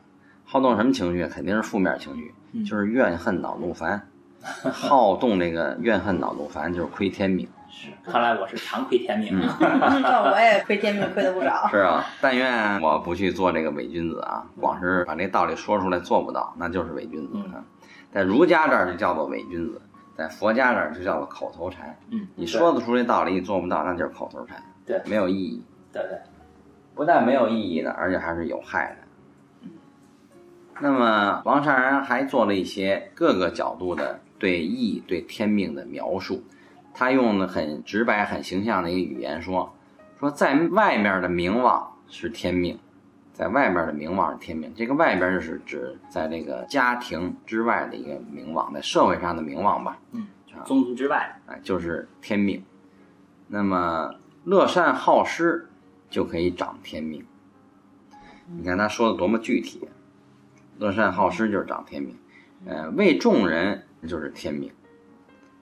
[0.45, 1.27] 好动什么情绪？
[1.27, 4.09] 肯定是负面情绪，嗯就是怨恨恼怒烦。
[4.43, 7.49] 好动那个怨恨恼怒烦，就是亏天命。
[7.71, 9.39] 是，看来我是常亏天命。
[9.61, 11.69] 那我也亏天命亏的不少。
[11.69, 17.37] 是啊，但愿我不去做这个伪君子啊，光是把这道理说出来做不到，那就是伪君子。
[18.13, 19.81] 在儒家这儿就叫做伪君子，
[20.17, 21.97] 在佛家这儿就叫做口头禅。
[22.11, 25.63] 嗯，你说得出这道理，你做不到，那就是口头禅，对没有意义。
[25.93, 26.19] 对对，
[26.95, 29.07] 不但没有意义的，而且还是有害的。
[30.81, 36.43] 那么王善人还做了一些各个角度的对义、对天命的描述，
[36.93, 39.73] 他用的很直白、很形象的一个语言说：
[40.19, 42.79] 说在外面的名望是天命，
[43.33, 44.73] 在外面的名望是天命。
[44.75, 49.99] 这个外边就是指在这个家庭之外的一个名望，在社会上的名望吧。
[50.13, 50.27] 嗯，
[50.65, 52.65] 宗族之外，哎，就是天命。
[53.47, 54.15] 那么
[54.45, 55.69] 乐善好施
[56.09, 57.25] 就可以长天命。
[58.57, 59.87] 你看他说的多么具体，
[60.79, 62.17] 乐善好施就是长天命，
[62.67, 64.71] 呃，为众人就是天命，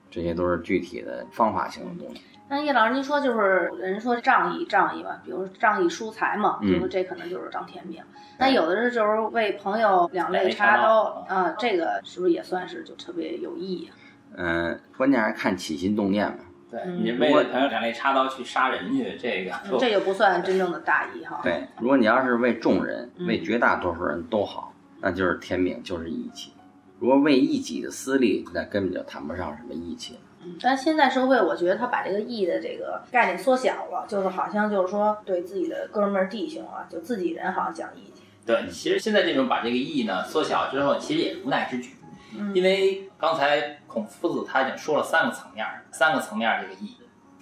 [0.09, 2.21] 这些都是具体的方法性的东西。
[2.51, 8.01] 那叶老师，您说就是人说仗义仗义嘛，比如仗义疏财嘛，比如这可能就是张天命。
[8.39, 13.91] 那有的是就是为朋友两肋插刀啊，这个是不是也算是就特别有意义？
[14.35, 16.37] 嗯，关键还是看起心动念嘛。
[16.71, 21.39] 对你为了朋友两肋插刀去杀人去，这个这就不算真正的大义哈。
[21.43, 26.53] 对，如果你要是为众人、为绝大多数人都好，那就是天命，就是义气。
[26.99, 30.17] 如果为一己的私利，那根本就谈不上什么义气。
[30.43, 38.21] 嗯，但现在社会，我觉得他把这个义的这个概念缩小了，就是好像就是说对自己的哥们儿弟兄啊，就自己人好像讲义气。
[38.45, 41.91] 对，其实现在这种把这个义呢缩小之后，其实也是无奈之举。
[42.37, 46.95] 嗯，因为刚才孔夫子他已经说了三个层面，三个层面这个义，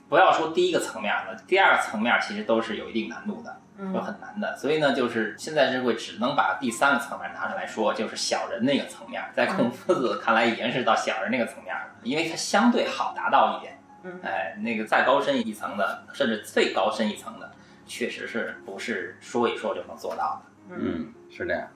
[0.09, 4.55] 不要说第一个层面了，第二个层面其实都是有一定难度的，就很难的。
[4.57, 13.79] 所以呢，就是现在社会只能把第三个层面拿出来说，就是小人那个层面，在孔夫子看来已经是到小人那个层面了，因为它相对好达到一点。
[14.03, 17.51] 嗯，哎，那个再高深一层的，甚至最高深一层的，
[17.85, 20.75] 确实是不是说一说就能做到的。
[20.75, 21.67] 嗯，是这样。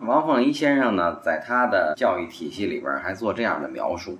[0.00, 4.18] 王凤仪先生呢，在他的教育体系里边还做这样的描述，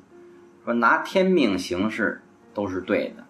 [0.65, 2.21] 说拿天命行事
[2.55, 3.25] 都是对的，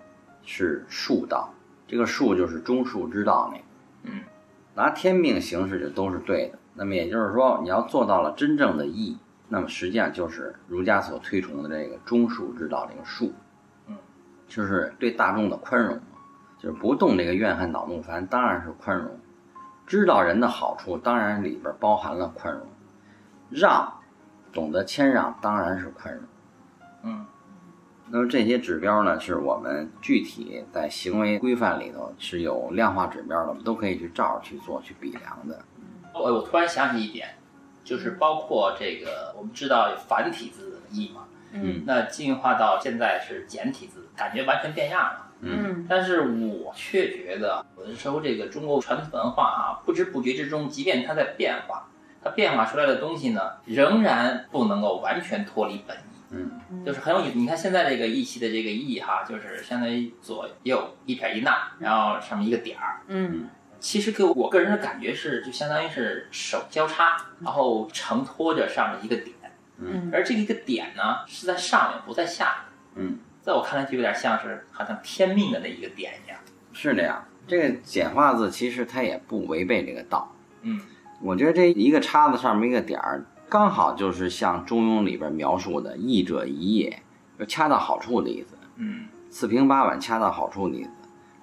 [0.44, 1.52] 是术道。
[1.89, 3.64] 这个术就是中术之道那个。
[4.05, 4.20] 嗯，
[4.76, 6.59] 拿天命行事就都是对的。
[6.74, 9.18] 那么也就是说，你要做到了真正的义，
[9.49, 13.32] 那么实际上就是儒家所推崇的这个中术之道这个术。
[13.89, 13.97] 嗯，
[14.47, 15.99] 就是对大众的宽容，
[16.59, 19.18] 就是不动这个怨恨恼怒烦，当然是宽容。
[19.86, 22.62] 知道人的好处，当然里边包含了宽容；
[23.51, 23.91] 让，
[24.53, 26.22] 懂得谦让，当然是宽容。
[27.05, 27.26] 嗯，
[28.11, 35.62] 那么这些指标呢，是我们具体在行为规范里头是有量化指标的，我们都可以去照着去做、去比量的。
[36.14, 37.28] 我我突然想起一点，
[37.84, 45.26] 就是包括这个，我们知道繁体字的义嘛，嗯，那进化到现在是简体字，感觉完全变样了。
[45.40, 51.88] 嗯，但是我却觉得，有的时候这个中国传统文化啊，不知不觉之中，即便它在变化，
[52.24, 56.00] 它变化出来的东西呢，仍然不能够完全脱离本意。
[56.30, 57.38] 嗯，就是很有意思。
[57.38, 63.00] 你看现在这个义气的这个义哈，就是相当于左右一撇一捺，然后上面一个点儿。
[63.08, 63.48] 嗯，
[63.80, 69.34] 其实给我个人的感觉是，就相当于是手交叉，然后承托着上面一个点。
[69.78, 73.06] 嗯，而这个一个点呢，是在上面，不在下面。
[73.06, 73.18] 嗯。
[73.40, 76.38] 在我看来，就有点像是好像天命的那一个点一样。
[76.74, 80.34] 是这样，这个简化字其实它也不违背这个道。
[80.60, 80.78] 嗯，
[81.22, 87.03] 我觉得这一个叉子上面一个点儿，刚好就是像《中庸》里边描述的“义者宜也”，
[87.38, 88.55] 就恰到好处的意思。
[88.76, 90.90] 嗯，四平八稳，恰到好处的意思，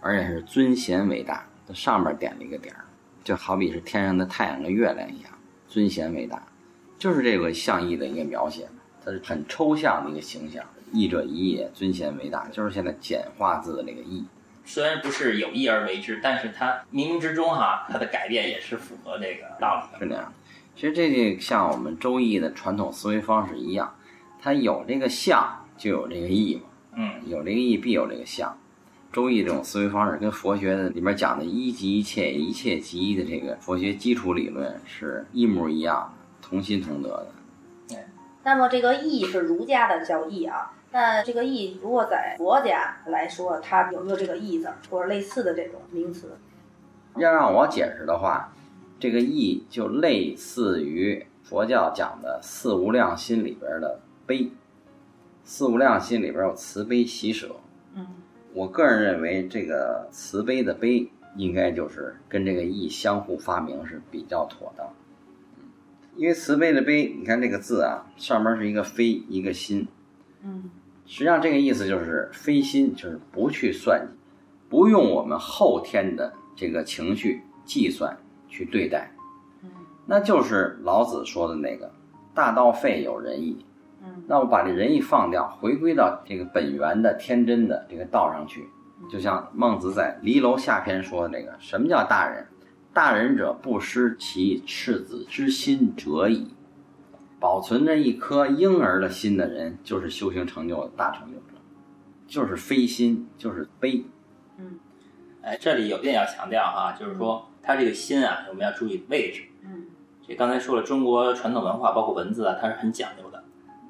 [0.01, 1.47] 而且是尊贤为大。
[1.67, 2.85] 它上面点了一个点儿，
[3.23, 5.31] 就好比是天上的太阳跟月亮一样，
[5.67, 6.43] 尊贤为大，
[6.99, 8.67] 就是这个象意的一个描写。
[9.03, 10.63] 它是很抽象的一个形象。
[10.91, 14.23] 义者宜也，尊贤为大，就是现在简化字的那个义。
[14.63, 20.05] 虽然不是有意而为之，但是它冥冥之中哈，它的改变也是符合这个道理的。
[20.05, 20.31] 是这样。
[20.75, 23.95] 其实这就像我们周易的传统思维方式一样，
[24.41, 26.63] 它有这个象就有这个义嘛。
[26.97, 28.57] 嗯，有这个义必有这个象。
[29.13, 37.27] 周易这种思维方式跟佛学的里面讲的一即一切，一切即一的这个佛学基础理论是一模一样的，同心同德的。
[37.87, 37.97] 对。
[38.43, 40.73] 那么这个义是儒家的叫义啊。
[40.91, 46.37] 那这个义，如果在佛家来说，它有没有这个义字或者类似的这种名词？
[47.17, 48.53] 要让我解释的话，
[48.99, 54.51] 这个义就类似于佛教讲的四无量心里边的悲。
[55.43, 57.55] 四无量心里边有慈悲喜舍。
[57.93, 58.07] 嗯，
[58.53, 64.87] 我个人认为这个慈悲的悲应该就是跟这个义相互发明是比较妥当。
[66.15, 69.87] 因为慈悲的悲，你看这个字啊，上面是一个非，一个心。
[70.41, 70.69] 嗯。
[71.07, 74.17] 实际上，这个意思就是非心，就是不去算计，
[74.69, 78.17] 不用我们后天的这个情绪计算
[78.55, 79.11] 去对待。
[79.61, 79.69] 嗯，
[80.05, 81.91] 那就是老子说的那个
[82.33, 83.65] “大道废有仁义”。
[84.01, 88.65] 嗯，那我把这仁义放掉，回归到这个本源的天真的这个道上去。
[89.09, 92.47] 就像孟子在《离楼下篇》说的那个：“什么叫大人？
[92.93, 96.53] 大人者不失其赤子之心者矣。
[97.37, 101.53] 保存着一颗婴儿的心的人，就是修行成就的大成就者，
[102.25, 104.05] 就是非心，就是悲。
[104.57, 104.79] 嗯
[105.43, 109.43] 哎，这里有点要强调哈，就是说他这个心啊，我们要注意位置。
[109.63, 109.87] 嗯
[110.27, 113.43] 这刚才说了，中国传统文化包括文字啊，它是很讲究的。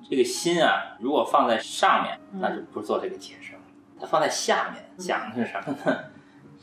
[0.10, 3.60] 这个心啊，如果放在上面，那就不做这个解释了。
[4.00, 5.98] 它放在下面，讲的是什么呢？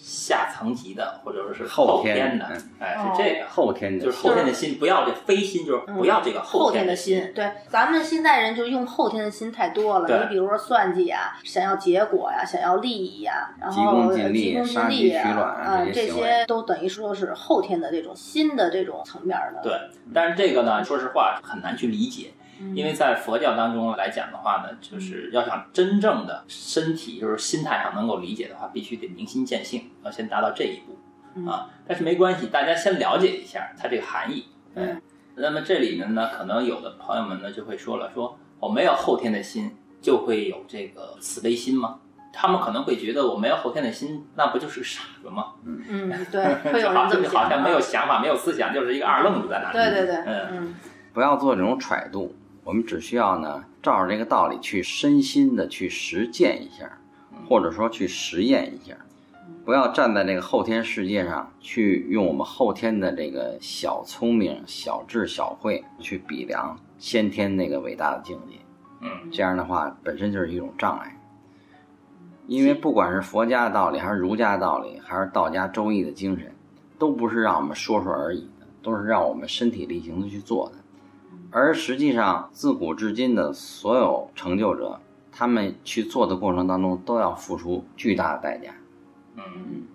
[0.05, 2.45] 下层级的，或者说是后天的
[2.81, 3.15] 哎，哦。
[3.17, 3.47] 是这个。
[3.49, 4.05] 后天的。
[4.05, 10.23] 就是后天的心，不要这非心，就是不要这个后天的心，对，咱们现在人就用后天的心太多了。
[10.25, 16.29] 你比如说算计啊，想要结果呀，想要利益呀，然急功后近利利啊，这这些行为。
[16.29, 19.61] 些都等于说是后天的这种新的这种层面的。
[19.63, 19.73] 对，
[20.13, 22.42] 但是这个呢，说实话很难去理解，嗯，
[22.75, 30.99] 因为在佛教当中来讲的话呢，就是要想真正的身体就是心态上能够理解的话，必须得明心见性，要先达到这一步
[31.35, 31.69] 嗯啊。
[31.87, 34.47] 但是没关系，大家先了解一下它这个含义。
[34.75, 35.01] 嗯
[35.35, 42.01] 那么这里面呢，可能有的朋友们呢就会说了，说我没有后天的心，就会有这个慈悲心吗？
[42.35, 45.53] 他们可能会觉得我没有后天的心，那不就是傻子吗？
[45.65, 47.45] 嗯， 对，会有人这么想。
[47.45, 49.91] 好像没有想法，没有思想，就是一个二愣子在那里。
[49.91, 50.75] 对对对，嗯嗯
[51.15, 52.35] 不要做这种揣度，
[52.65, 56.99] 我们只需要呢，照着这个道理去身心的去实践一下，
[57.49, 58.97] 或者说去实验一下，
[59.65, 68.57] 不要站在这个后天世界上去用我们后天的这个小聪明、小智、小慧去比量先天那个伟大的境界。
[69.01, 71.19] 嗯这样的话本身就是一种障碍。
[72.47, 76.53] 因为不管是佛家的道理，还是儒家的道理，还是道家周易的精神，
[76.99, 80.82] 都不是让我们说说而已的，都是让我们身体力行的去做的。
[81.53, 84.99] 而实际上，自古至今的所有成就者，
[85.31, 88.73] 他们去做的过程当中，都要付出巨大的代价，
[89.37, 89.87] 嗯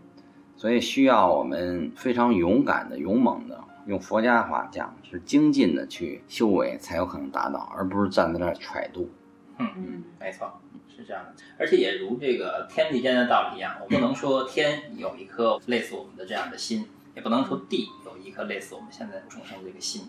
[0.55, 9.09] 所以需要我们非常勇敢的、勇猛的，用佛家话讲是精进的去修为，才有可能达到，而不是站在那儿揣度。
[9.57, 11.33] 嗯没错，是这样的。
[11.57, 16.85] 而且也如这个天地间的道理一样，我不能说天有一颗类似我们的这样的心，
[17.15, 20.03] 也不能说地有一颗类似我们现在众生这个心。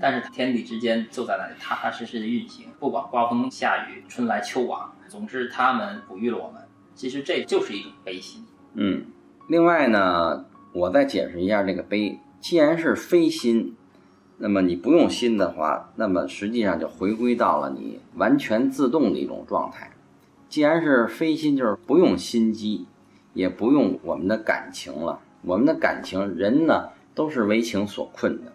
[0.00, 6.62] 但是天地之间就在那里踏踏实实的运行，不管刮风下雨、春来秋往，总之他们哺育了我们。
[6.94, 8.44] 其实这就是一种悲心。
[8.74, 9.06] 嗯，
[9.48, 12.20] 另外呢，我再解释一下这个悲。
[12.40, 13.76] 既然是非心，
[14.38, 19.90] 那么你不用心的话，那么实际上就回归到了你完全自动的一种状态。
[20.48, 22.86] 既然是非心，就是不用心机，
[23.34, 25.20] 也不用我们的感情了。
[25.42, 28.52] 我们的感情，人呢都是为情所困的。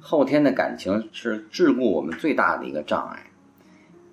[0.00, 3.30] 后天的感情是桎梏我们最大的一个障碍。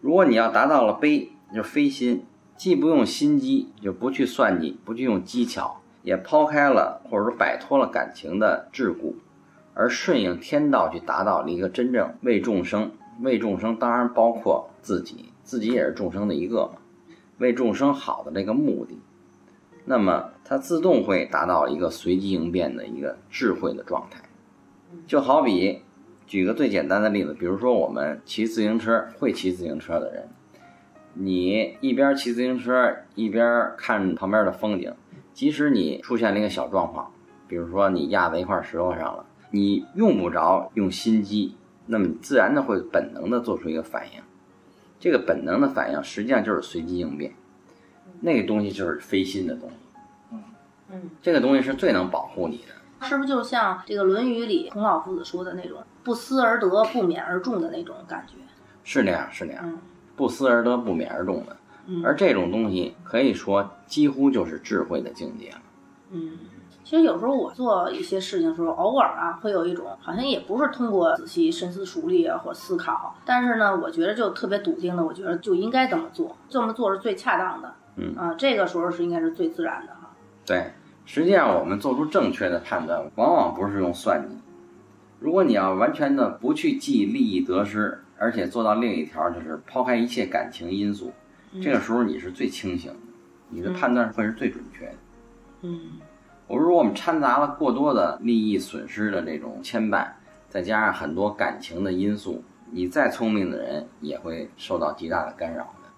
[0.01, 2.26] 如果你要达到了悲，就是非心，
[2.58, 9.14] 既不用心机，就不去算计，不去用技巧，也抛开了或者说摆脱了感情的桎梏，
[9.74, 12.91] 而顺应天道去达到了一个真正为众生，
[13.22, 16.74] 为众生当然包括自己，自己也是众生的一个嘛，
[17.38, 18.97] 为众生好的这个目的，
[19.86, 24.22] 那么它自动会达到一个随机应变的一个智慧的状态。
[25.06, 25.82] 就好比
[26.26, 30.28] 举个最简单的例子，比如说我们骑自行车，会骑自行车的人，
[31.14, 34.94] 你一边骑自行车一边看旁边的风景，
[35.34, 37.12] 即使你出现了一个小状况，
[37.48, 44.22] 比如说你压在一块石头上了，你用不着用心机，那么你自然的会本能的做出一个反应。
[45.00, 47.34] 这个本能的反应实际上就是随机应变，
[48.22, 49.76] 那个东西就是非心的东西。
[50.91, 52.83] 嗯，这个东西是最能保护你的。
[53.04, 58.36] 是不是就像这个《论语》里孔老夫子说的那种“不思而得，不勉而众”的那种感觉？
[58.84, 59.78] 是那样，是那样，嗯
[60.16, 61.56] 不思而得，不勉而众的。
[61.86, 65.62] 嗯而这种东西可以说几乎就是智慧的境界了。
[66.12, 66.32] 嗯。
[66.84, 77.74] 其实有时候我做一些事情的时候，偶尔啊会有一种好像也不是通过仔细深思熟虑啊或思考，但是呢，我觉得就特别笃定的，我觉得就应该这么做，这么做是最恰当的。
[77.95, 80.12] 嗯啊，这个时候是应该是最自然的哈。
[80.45, 80.74] 对，
[81.06, 84.36] 实际上我们做出正确的判断，往往不是用算计。
[85.20, 91.12] 如果你要完全的不去记利益得失，而且做到另一条就是抛开一切感情因素，
[91.62, 92.97] 这个时候你是最清醒的，
[93.49, 94.95] 你的判断会是最准确的。
[95.62, 95.80] 嗯
[96.47, 100.06] 我说，如果我们掺杂了过多的利益损失的这种牵绊，
[100.49, 105.89] 再加上很多感情的因素，你再聪明的人也会受到极大的干扰的。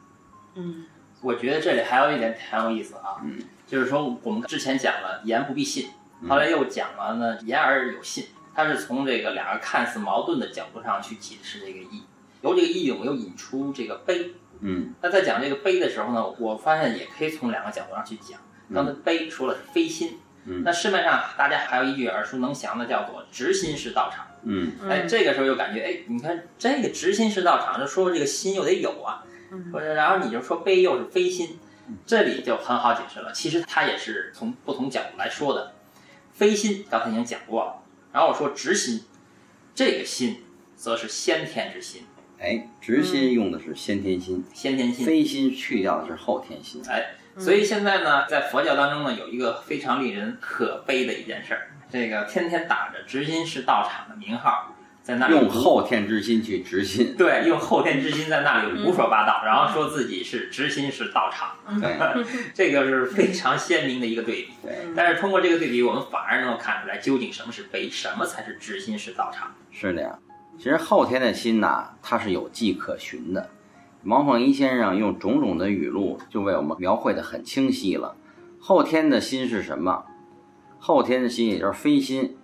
[0.55, 0.85] 嗯
[1.21, 5.89] 我觉得这里还有一点挺有意思啊，嗯就是说我们之前讲了言不必信，
[6.27, 12.03] 后来又讲了呢言而有信，它是从这个两个看似矛盾的角度上去解释这个义，
[12.41, 14.33] 由这个义我们又引出这个悲。
[14.61, 14.93] 嗯。
[15.01, 18.39] 那在讲这个悲的时候呢，我发现也可以从两个角度上去讲。
[18.73, 20.63] 刚才悲说了是非心，嗯。
[20.63, 24.25] 那市面上大家还有一句耳熟能详的，叫做“直心是道场”。
[24.43, 24.71] 嗯。
[24.89, 29.23] 哎，这个时候又感觉，哎，你看这个直心是道场，就说这个心又得有啊，
[29.73, 31.59] 或者然后你就说悲又是非心，
[32.05, 33.31] 这里就很好解释了。
[33.31, 35.73] 其实它也是从不同角度来说的。
[36.33, 37.81] 非心刚才已经讲过了，
[38.11, 39.05] 然后我说直心，
[39.73, 40.43] 这个心
[40.75, 42.03] 则是先天之心，
[42.37, 45.05] 哎，直心用的是先天心，先天心。
[45.05, 46.81] 非心去掉的是后天心。
[46.89, 54.74] 哎，所以现在呢，在佛教当中呢，有一个非常令人可悲的一件事儿，这个天天打着直心是道场的名号，
[55.05, 62.25] 在那里用后天之心去执心， 对，用后天之心在那里胡说八道，然后说自己是执心是道场，对
[62.55, 64.53] 这个是非常鲜明的一个对比。
[64.63, 69.53] 对，但是通过这个对比，我们反而能够看出来，究竟什么是悲，什么才是执心是道场。
[69.71, 70.17] 是的呀。
[70.57, 73.47] 其实后天的心呐，它是有迹可循的。
[74.05, 78.15] 王凤仪先生用种种的语录，就为我们描绘的很清晰了。
[78.59, 80.05] 后天的心是什么？
[80.79, 82.37] 后天的心也就是非心，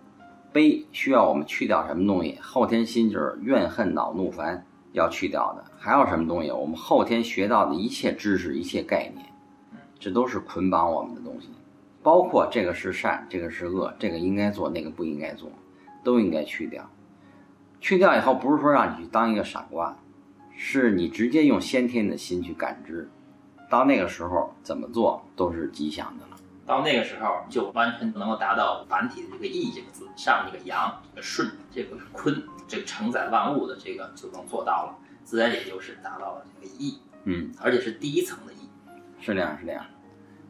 [0.52, 2.38] 悲需要我们去掉什么东西？
[2.41, 5.64] 后天心就是怨恨恼怒烦要去掉的。
[5.78, 6.52] 还有什么东西？
[6.52, 9.26] 我们后天学到的一切知识、一切概念，
[9.97, 11.49] 这都是捆绑我们的东西，
[12.04, 15.49] 包括这个是善，这个是恶，这个应该做，那个不应该做，
[16.04, 16.89] 都应该去掉。
[17.80, 19.97] 去掉以后，不是说让你去当一个傻瓜，
[20.56, 23.10] 是你直接用先天的心去感知。
[23.70, 26.26] 到那个时候，怎么做都是吉祥的。
[26.72, 34.95] 到那个时候，就完全能够达到繁体的这个“义”这个字，上面这个阳，这个顺，这个坤，这个承载万物的这个就能做到了，
[35.26, 38.69] 自然也就是达到了这个义，嗯，而且是第一层的义。
[39.19, 39.86] 是这样，是这样。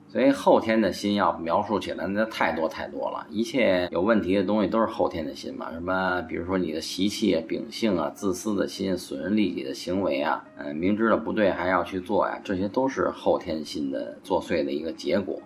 [0.08, 3.26] 所以后天的心要描述起来，那太多太多了。
[3.32, 15.42] 一切有问题的东西都是后天的心嘛，什么比如说你的习气啊、秉性啊、自私的心、损人利己的行为啊，嗯，明知道不对还要去做呀，这些都是后天心的作祟的一个结果。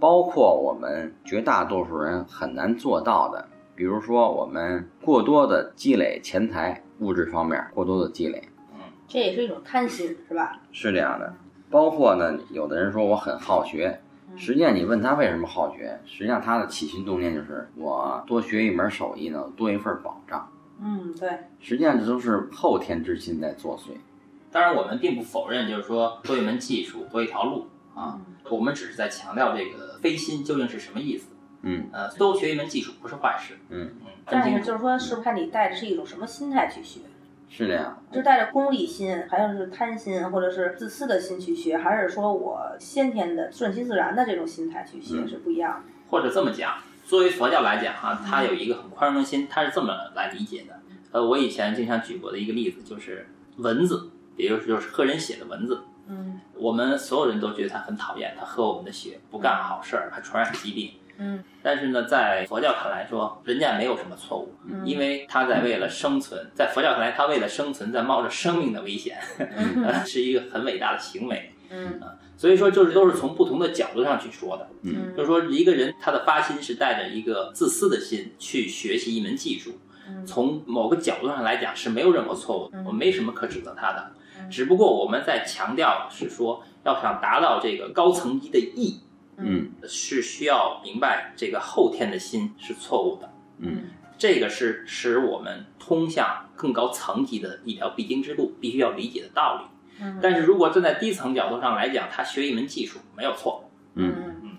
[0.00, 8.42] 包括我们绝大多数人很难做到的，比如说我们过多的积累钱财、物质方面过多的积累，
[9.08, 10.60] 这也是一种贪心，是吧？
[10.70, 11.34] 是这样的。
[11.70, 14.00] 包括呢，有的人说我很好学，
[14.36, 20.48] 实际上你问他为什么好学，实际上他的起心动念就是我多学一门手艺呢，多一份保障。
[20.80, 21.28] 嗯，对，
[21.60, 23.90] 实际上这都是后天之心在作祟。
[24.50, 28.20] 当然，我们并不否认，就是说多一门技术，多一条路啊。
[28.48, 31.28] 我们只是在强调这个非心究竟是什么意思。
[31.62, 33.58] 嗯呃，多学一门技术不是坏事。
[33.68, 37.00] 嗯，嗯，但是就是说，是不是看你带着是一种什么心态去学？
[37.50, 37.98] 是的呀。
[38.12, 45.92] 是带着功利心，还有是贪心，或者是自私的心去学，还是说我先天的顺其自然的这种心态去学，嗯是不一样的。
[46.08, 46.74] 或者这么讲，
[47.04, 50.80] 作为佛教来讲哈、它有一个很宽容的心，它是这么来理解的。
[51.10, 53.26] 呃，我以前经常举过的一个例子就是
[53.56, 55.80] 蚊子，也就是就是喝人血的文字。
[56.08, 60.92] 嗯我们所有人都觉得他很讨厌，他喝我们的血，不干好事儿，还传染疾病。
[61.20, 71.52] 嗯但是呢，在佛教看来说，人家没有什么错误，嗯因为他在为了生存，在佛教看来，他为了生存，在冒着生命的危险，嗯 是一个很伟大的行为。
[71.70, 72.00] 嗯
[72.36, 74.68] 所以说，就是都是从不同的角度上去说的。
[74.82, 79.76] 嗯就是说，一个人他的发心是带着一个自私的心去学习一门技术，
[80.08, 84.12] 嗯从某个角度上来讲是没有任何错误我没什么可指责他的。
[84.50, 89.00] 只不过我们在强调是说，要想达到这个高层级的意，
[89.36, 93.30] 嗯是需要明白这个后天的心是错误的。
[93.58, 100.04] 嗯这个是使我们通向更高层级的一条必经之路，必须要理解的道理。
[100.04, 103.64] 嗯但是如果站在低层角度上来讲，他学一门技术没有错。
[103.94, 104.56] 嗯，嗯，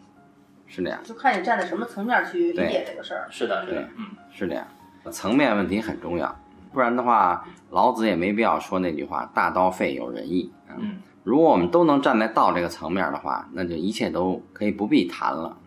[0.67, 3.27] 是这样，就看你站在什么层面去理解这个事儿。
[3.31, 4.67] 是的，是的，嗯，是这样。
[5.11, 6.37] 层面问题很重要，
[6.71, 10.51] 不然的话，老子也没必要说那句话“大道废有仁义”。
[10.77, 15.57] 嗯，如果我们都能站在道这个层面的话，那就一切都可以不必谈了。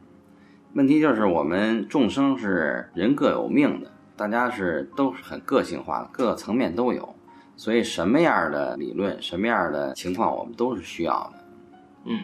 [0.75, 7.15] 问题就是我们众生是人各有命的，大家是都是很个性化的，各个层面都有，
[7.57, 11.45] 所以什么样的理论、什么样的情况，我们都是需要的。
[12.05, 12.21] 嗯，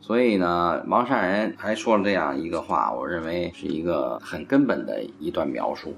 [0.00, 5.94] 所以呢，王善人还说了这样一个话，我认为是一个很根本的一段描述。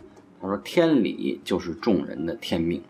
[0.47, 2.83] 他说：“天理就是众人的天命。”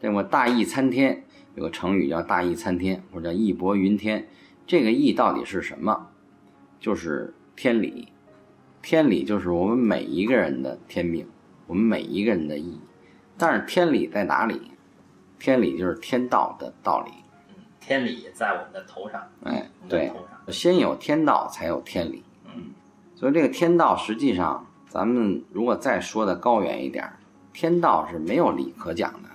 [0.00, 1.24] 这么大义参天，
[1.54, 4.26] 有个成语叫“大义参天”或者叫“义薄云天”。
[4.66, 6.08] 这个义到底是什么？
[6.78, 8.08] 就是天理。
[8.82, 11.26] 天理就是我们每一个人的天命，
[11.66, 12.80] 我们每一个人的义。
[13.36, 14.70] 但是天理在哪里？
[15.38, 17.10] 天理就是天道的道理。
[17.78, 20.12] 天理在我们的头上，哎，对，
[20.48, 22.22] 先有天道，才有天理。
[22.44, 22.72] 嗯，
[23.14, 27.08] 所以这个天道实际上，咱们如果再说的高远一点，
[27.52, 29.28] 天道是没有理可讲的。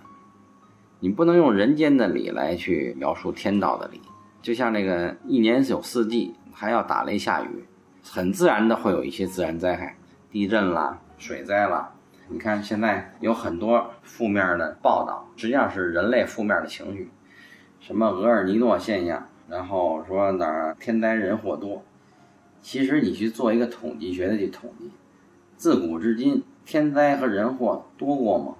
[0.99, 4.01] 你不能用人间的理来去描述天道的理。
[4.41, 7.63] 就像那个一年有四季，还要打雷下雨，
[8.03, 9.95] 很自然的会有一些自然灾害，
[10.29, 11.93] 地震啦、水灾啦。
[12.27, 17.09] 你看现在有很多负面的报道，实际上是人类负面的情绪，
[17.79, 21.81] 什么厄尔尼诺现象，然后说哪儿天灾人祸多。
[22.61, 24.91] 其实你去做一个统计学的去统计，
[25.55, 28.55] 自古至今天灾和人祸多过吗？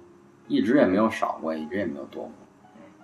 [0.48, 2.32] 一直也没有少过，一直也没有多过，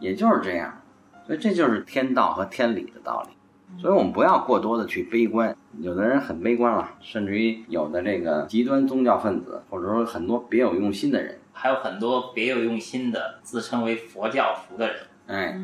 [0.01, 0.80] 也就是这样。
[1.26, 3.36] 所以这就是天道和天理的道理。
[3.80, 15.59] 所以我们不要过多的去悲观，有的人很悲观了，甚至于有的这个极端宗教分子，或者说很多别有用心的人，还有很多别有用心的自称为佛教徒的人，哎，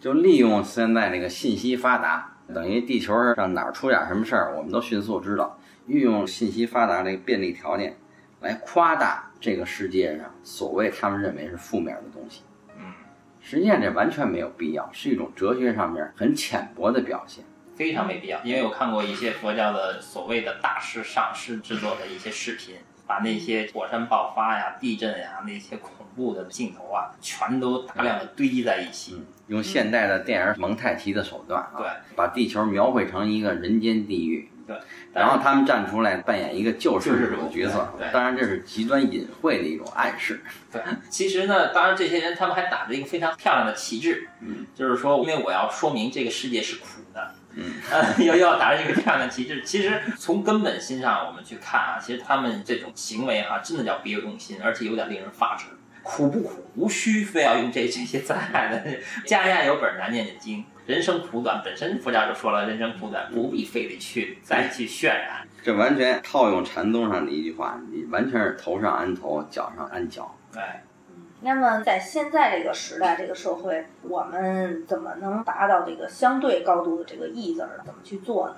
[0.00, 5.56] 就利用现在这个信息发达，等于地球上哪儿出点什么事儿，我们都迅速知道，
[5.86, 7.96] 运用信息发达这个便利条件，
[8.40, 12.42] 来夸大这个世界上所谓他们认为是负面的东西。
[12.78, 12.92] 嗯，
[13.40, 17.44] 实际上这完全没有必要，是一种哲学上面很浅薄的表现。
[17.74, 22.76] 非常没必要，因为我看过一些佛教的所谓的大师上师制作的一些视频，
[23.06, 29.14] 把那些火山爆发呀、地震呀那些恐怖的镜头啊，全都大量的堆积在一起。
[29.16, 34.48] 嗯，用现代的电影蒙太奇的手段啊，对，把地球描绘成一个人间地狱。
[34.64, 34.76] 对，
[35.12, 40.40] 然后他们站出来扮演一个救世主的角色，对，当然这是极端隐晦的一种暗示。
[40.70, 47.34] 对，其实呢，当然这些人他们还打着一个非常漂亮的旗帜，嗯，就是说，因为我要说明这个世界是苦的。
[47.54, 47.64] 嗯，
[48.24, 49.62] 要要打着一个漂亮的旗帜。
[49.62, 55.66] 其实从根本心上我们去看啊，其实他们这种行为哈，真的叫别有用心，而且有点令人发指。
[56.02, 56.64] 苦不苦？
[56.74, 58.82] 无需非要用这这些灾害的。
[59.26, 65.46] 家家有本难念的经，人生苦短，本身佛教就说了，人生苦短，不必非得去再去渲染。
[65.62, 70.34] 这完全套用禅宗上的一句话，你完全是头上安头，脚上安脚。
[70.56, 70.82] 哎。
[71.44, 77.70] 那么在现在这个时代、这个社会，我们怎么能达到这个相对高度的这个义字呢？
[77.84, 78.54] 怎么去做呢？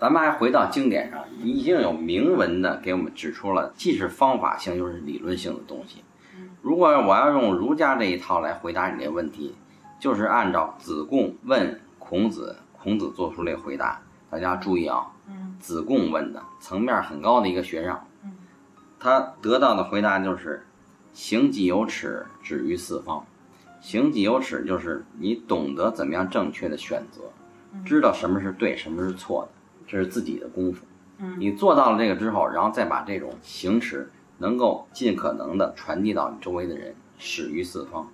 [0.00, 6.02] 咱们还回到经典上，已经有明文的给我们指出了，既是方法性又是理论性的东西。
[6.60, 9.54] 如果我要用儒家这一套来回答你这个问题，
[9.98, 14.00] 就是按照子贡问孔子，孔子做出这个回答。
[14.30, 15.06] 大家注意啊，
[15.58, 17.98] 子贡问的层面很高的一个学生，
[18.98, 20.64] 他得到的回答就是。
[21.14, 23.24] 行己有耻，止于四方。
[23.80, 27.22] 行己有耻，就是你懂得怎么样正确的选择，
[27.84, 29.48] 知道什么是对，什么是错的，
[29.88, 30.86] 这是自己的功夫。
[31.38, 38.08] 你做到了这个之后，然后再把这种行持能够尽可能的传递到你周围的人，始于四方。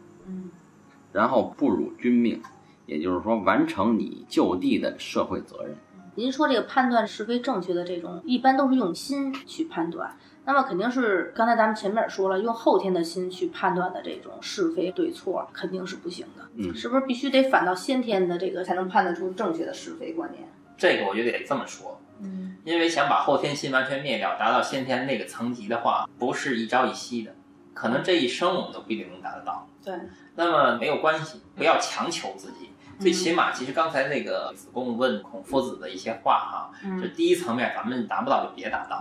[1.15, 2.43] 然后不辱君命，
[2.87, 5.77] 也就是说完成你就地的社会责任。
[6.17, 10.17] 您说这个判断是非正确的这种，一般都是用心去判断。
[10.45, 16.45] 那么肯定是刚才咱们前面也说了，用后天的心去判断的这种是非对错肯定是不行的。
[16.57, 20.43] 嗯，是不是必须得反到先天的这个才能判断出正确的是非观念？
[20.77, 22.01] 这个我觉得得这么说。
[22.21, 27.35] 嗯，因为想把后天心完全灭掉，达到先天那个层级的话，不是一朝一夕的，
[27.75, 29.69] 可能这一生我们都不一定能达得到。
[29.85, 29.95] 对，
[30.37, 32.71] 那么没有关系，不要强求自己。
[32.99, 36.71] 最起码，其实刚才那个子贡问孔夫子的一些话哈，
[37.01, 39.01] 就第一层面咱们达不到就别达到，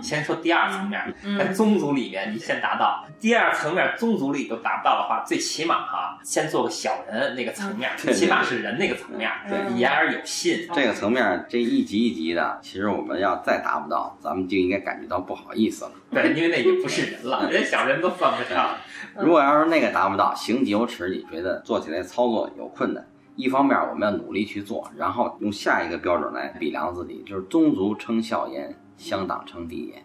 [0.00, 9.30] 先说第二层面，在宗族里面你先达到，第二层面宗族里都达不到的话，最起码哈，先做个小人那个层面，最起码是人那个层面，
[9.76, 10.68] 言而有信。
[10.74, 15.92] 这个层面这一级一级的，其实我们要再达不到，咱们就应该感觉到不好意思了。
[16.10, 18.76] 对，因为那已经不是人了， 连小人都算不上。
[19.18, 23.04] 如果要是那个达不到，行己有耻，你觉得做起来操作有困难？
[23.36, 30.02] 一方面我们要努力去做，然后用下一个标准来比量自己，就是宗族称孝言，乡党称弟言。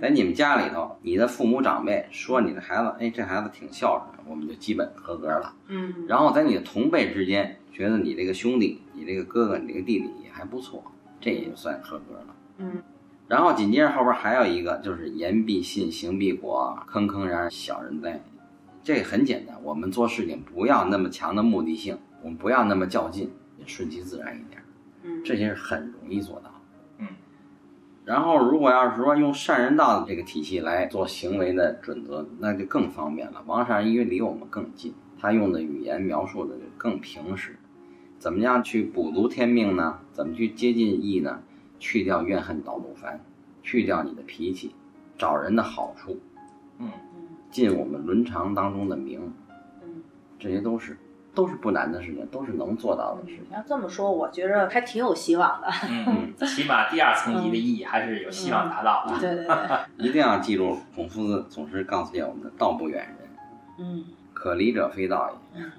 [0.00, 5.54] 在你们家里头，你的父母长辈说你的孩子，哎，这孩子挺孝顺，我们就基本合格了。
[5.68, 5.94] 嗯。
[6.08, 10.82] 然后在你的同辈之间，觉得你这个兄弟、你这个哥哥、你这个弟弟也还不错，
[11.20, 12.34] 这也就算合格了。
[12.58, 12.82] 嗯。
[13.28, 18.20] 然后紧接着后边还有一个，就是言必信，行必果，坑坑然小人哉。
[18.82, 21.98] 这很简单，我们做事情不要那么强的目的性。
[22.22, 24.62] 我们不要那么较劲，也顺其自然一点，
[25.02, 26.50] 嗯，这些是很容易做到，
[26.98, 27.06] 嗯。
[28.04, 33.42] 然后，如果要是说用善人道的这个体系来做行为的准则，那就更方便了。
[33.46, 37.56] 王善人因为离我们更近，他用的语言描述的就更平实。
[38.18, 40.00] 怎么样去补足天命呢？
[40.12, 41.42] 怎么去接近义呢？
[41.78, 43.20] 去掉怨恨恼怒烦，
[43.62, 44.74] 去掉你的脾气，
[45.16, 46.18] 找人的好处，
[46.78, 49.32] 嗯嗯，尽我们伦常当中的名，
[49.82, 50.02] 嗯，
[50.38, 50.96] 这些都是。
[51.38, 53.44] 都是不难的事情，都是能做到的事情。
[53.54, 55.68] 要这么说，我觉着还挺有希望的。
[55.88, 59.20] 嗯， 起码第二层级的意义还是有希望达到的。
[59.20, 59.56] 对对对，
[60.04, 63.28] 一定要记住，孔夫子总是告诉我们的“道不远人”。
[63.78, 65.62] 嗯，可离者非道也。
[65.62, 65.70] 嗯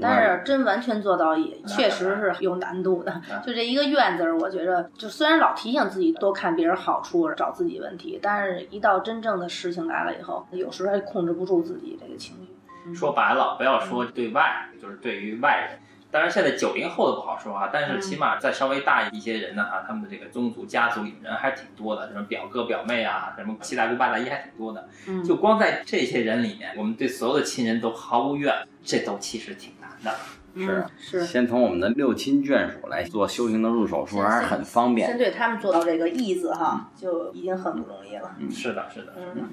[0.00, 3.20] 但是真完全做到也确实是有难度的。
[3.44, 12.48] 就这一个愿字儿，我觉着就虽然老提醒自己多看别人好处，找自己问题，但是一到真正的事情来了以后，有时候还控制不住自己这个情绪。
[12.94, 15.78] 说白了，不要说对外，就是对于外人。
[16.10, 24.88] 当然，现在九零后的不好说啊，但是起码再稍微大一些人呢哈，他们的这个宗族家族里人还是挺多的，什么表哥表妹啊，什么七大姑八大姨还挺多的。
[25.08, 28.54] 嗯，就光在这些人里面，我们对所有的亲人都毫无怨，
[28.84, 30.14] 这都其实挺难的。
[30.54, 35.08] 是是，先从我们的六亲眷属来做修行的入手说，还是很方便。
[35.08, 38.36] 先对他们做到这个义字哈，就已经很不容易了。
[38.38, 39.14] 嗯，是的，是的。
[39.16, 39.48] 嗯，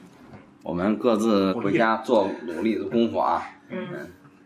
[0.63, 3.43] 我们各自回家做努力的功夫啊。
[3.69, 3.87] 嗯，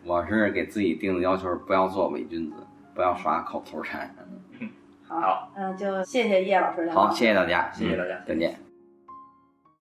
[0.03, 2.55] 我是给自己定的要求是不要做伪君子。
[2.95, 4.13] 不要耍口头禅。
[5.07, 6.87] 好，嗯，就谢谢叶老师。
[6.91, 8.62] 好，谢谢大家，谢谢大家，再见。